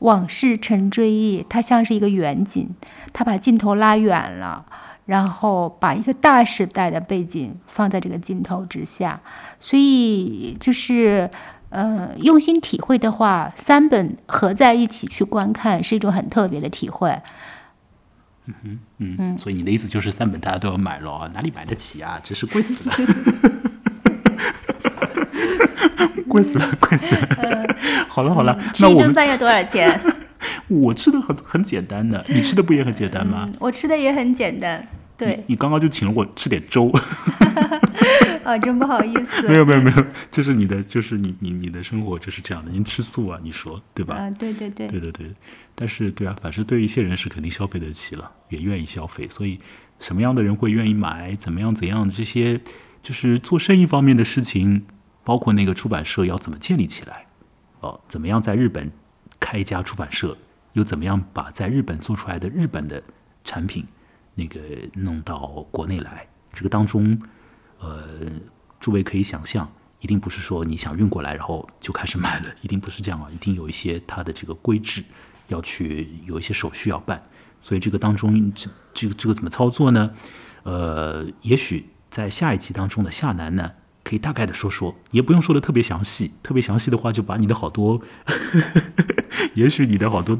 [0.00, 2.68] 往事成追忆，它像是一个远景，
[3.12, 4.66] 它把镜头拉远了，
[5.04, 9.20] 然后把一个大时代的背景放在这个镜头之下，
[9.58, 11.28] 所以就是
[11.70, 17.20] 呃用心体会的话，三本合在一起去观看是一种很特别的体会。
[18.46, 21.30] 嗯哼，嗯，所以你的意思就是三本大家都要买了啊？
[21.32, 22.20] 哪里买得起啊？
[22.24, 22.94] 真是贵死了，
[26.28, 27.28] 贵死了，贵死了。
[28.08, 29.88] 好了好了，吃一那我们顿饭要多少钱？
[30.68, 33.44] 我吃的很很简单的，你吃的不也很简单吗？
[33.46, 34.86] 嗯，我吃的也很简单。
[35.16, 36.90] 对，你刚刚就请了我吃点粥，
[38.42, 39.46] 啊， 真不好意思。
[39.46, 44.16] 没有没有没有，这是你的，就是你你你的生活就是这样的，您吃素啊，你说对吧？
[44.16, 45.30] 啊，对对对，对对对，
[45.76, 49.58] 但是对啊，反正对一些人是肯定消费得起了，也愿意消费，所以
[50.00, 52.60] 什么样的人会愿意买，怎么样怎样的这些，
[53.00, 54.82] 就是做生意方面的事情，
[55.22, 57.26] 包括那个出版社要怎么建立起来，
[57.78, 58.90] 哦，怎么样在日本
[59.42, 60.38] 开一家出版社，
[60.74, 63.02] 又怎么样把在日本做出来的日本的
[63.42, 63.84] 产品
[64.36, 64.60] 那个
[64.94, 67.20] 弄到国内来，这个当中，
[67.80, 68.06] 呃，
[68.78, 75.02] 诸位可以想象，一定不是说你想运过来，然后就开始卖了，一定不是这样啊，一定有一些它的这个规制
[75.48, 77.20] 要去有一些手续要办，
[77.60, 80.12] 所以这个当中这这个这个怎么操作呢？
[80.62, 83.72] 呃，也许在下一集当中的夏楠呢，
[84.04, 88.02] 可以大概的说说，也不用说的特别详细，特别详细的话就把你的好多，
[89.54, 90.38] 也许你的好多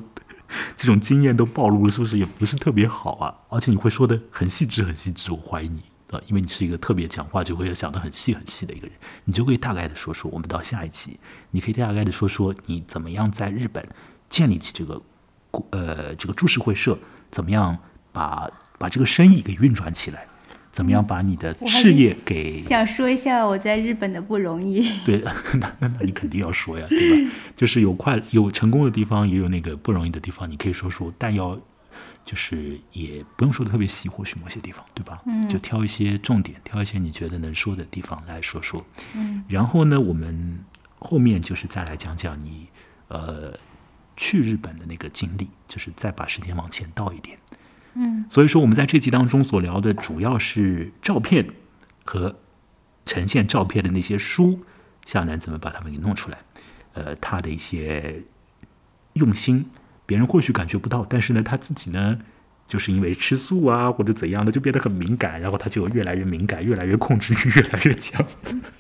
[0.76, 3.34] 这种经验都暴露了，是不是也不是特别好啊？
[3.48, 10.30] 而且你会说的很细致，很细致，我怀疑你啊，因为你是一个特别讲话就会想的很细很细的一个人，你就可以大概的说说。
[10.30, 11.18] 我们到下一期，
[11.52, 13.88] 你可以大概的说说你怎么样在日本
[14.28, 15.00] 建立起这个
[15.70, 16.98] 呃这个株式会社，
[17.30, 17.78] 怎么样
[18.12, 20.26] 把把这个生意给运转起来，
[20.72, 24.80] 怎么样把你的事业给想说一下我在日本的不容易。
[25.04, 25.18] 对，
[25.60, 27.32] 那那那你肯定要说呀，对吧？
[27.54, 31.54] 就是有快有成功的地方，也有那个不容易的地方，你可以说说，但要
[32.24, 35.20] 就是也不用说的特别细，或许某些地方，对吧？
[35.26, 38.82] 嗯，就挑一些重点，挑一些你觉得能说的地方来说说。
[39.14, 40.60] 嗯，然后呢，我们
[40.98, 42.68] 后面就是再来讲讲你
[43.08, 43.52] 呃
[44.16, 47.36] 去日本的那个经历，就是再把时间往前倒一点。
[47.94, 51.48] 嗯，所以说我们在这集当中所聊的主要是照片
[52.04, 52.36] 和
[53.04, 54.60] 呈现照片的那些书，
[55.04, 56.38] 夏楠怎么把它们给弄出来？
[56.94, 58.22] 呃，他的一些
[59.14, 59.70] 用心，
[60.06, 62.18] 别人或许感觉不到，但是呢，他自己呢，
[62.66, 68.24] 就是因为吃素啊或者怎样的，就变得很敏感，然后他就越来越敏感，越来越控制欲越来越强。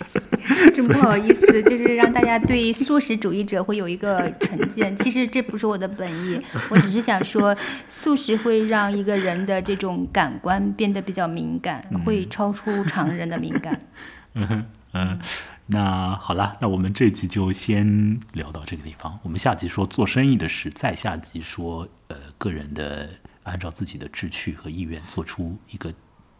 [0.74, 4.94] 真不好意思，就是让大家对素食主义者会有一个成见。
[4.96, 7.54] 其实这不是我的本意，我只是想说，
[7.88, 13.78] 素食会让一个人的这种感官变得比较敏感，会超出常人的敏感。
[14.34, 15.20] 嗯哼嗯，
[15.66, 19.18] 那好了，那我们这集就先聊到这个地方。
[19.22, 23.10] 我们下集说做生意的事，再下集说呃个人的
[23.44, 25.92] 按照自己的志趣和意愿做出一个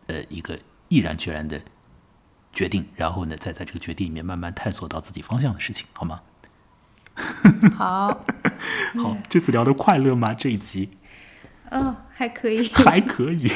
[0.07, 1.61] 呃一个毅然决然的
[2.53, 6.23] 决定，然后呢再在这个决定里面慢慢探索到自己方向的事情，好吗？
[7.77, 8.25] 好，
[9.03, 10.33] 好，这次聊的快乐吗？
[10.33, 10.91] 这一集
[11.71, 13.51] 哦，还可以， 还可以，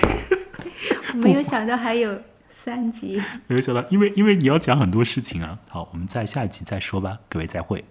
[1.14, 3.22] 没有想到还有三集。
[3.46, 5.58] 没有想到，因为因为你要讲很多事情啊。
[5.68, 7.84] 好，我们在下一集再说吧，各位再会。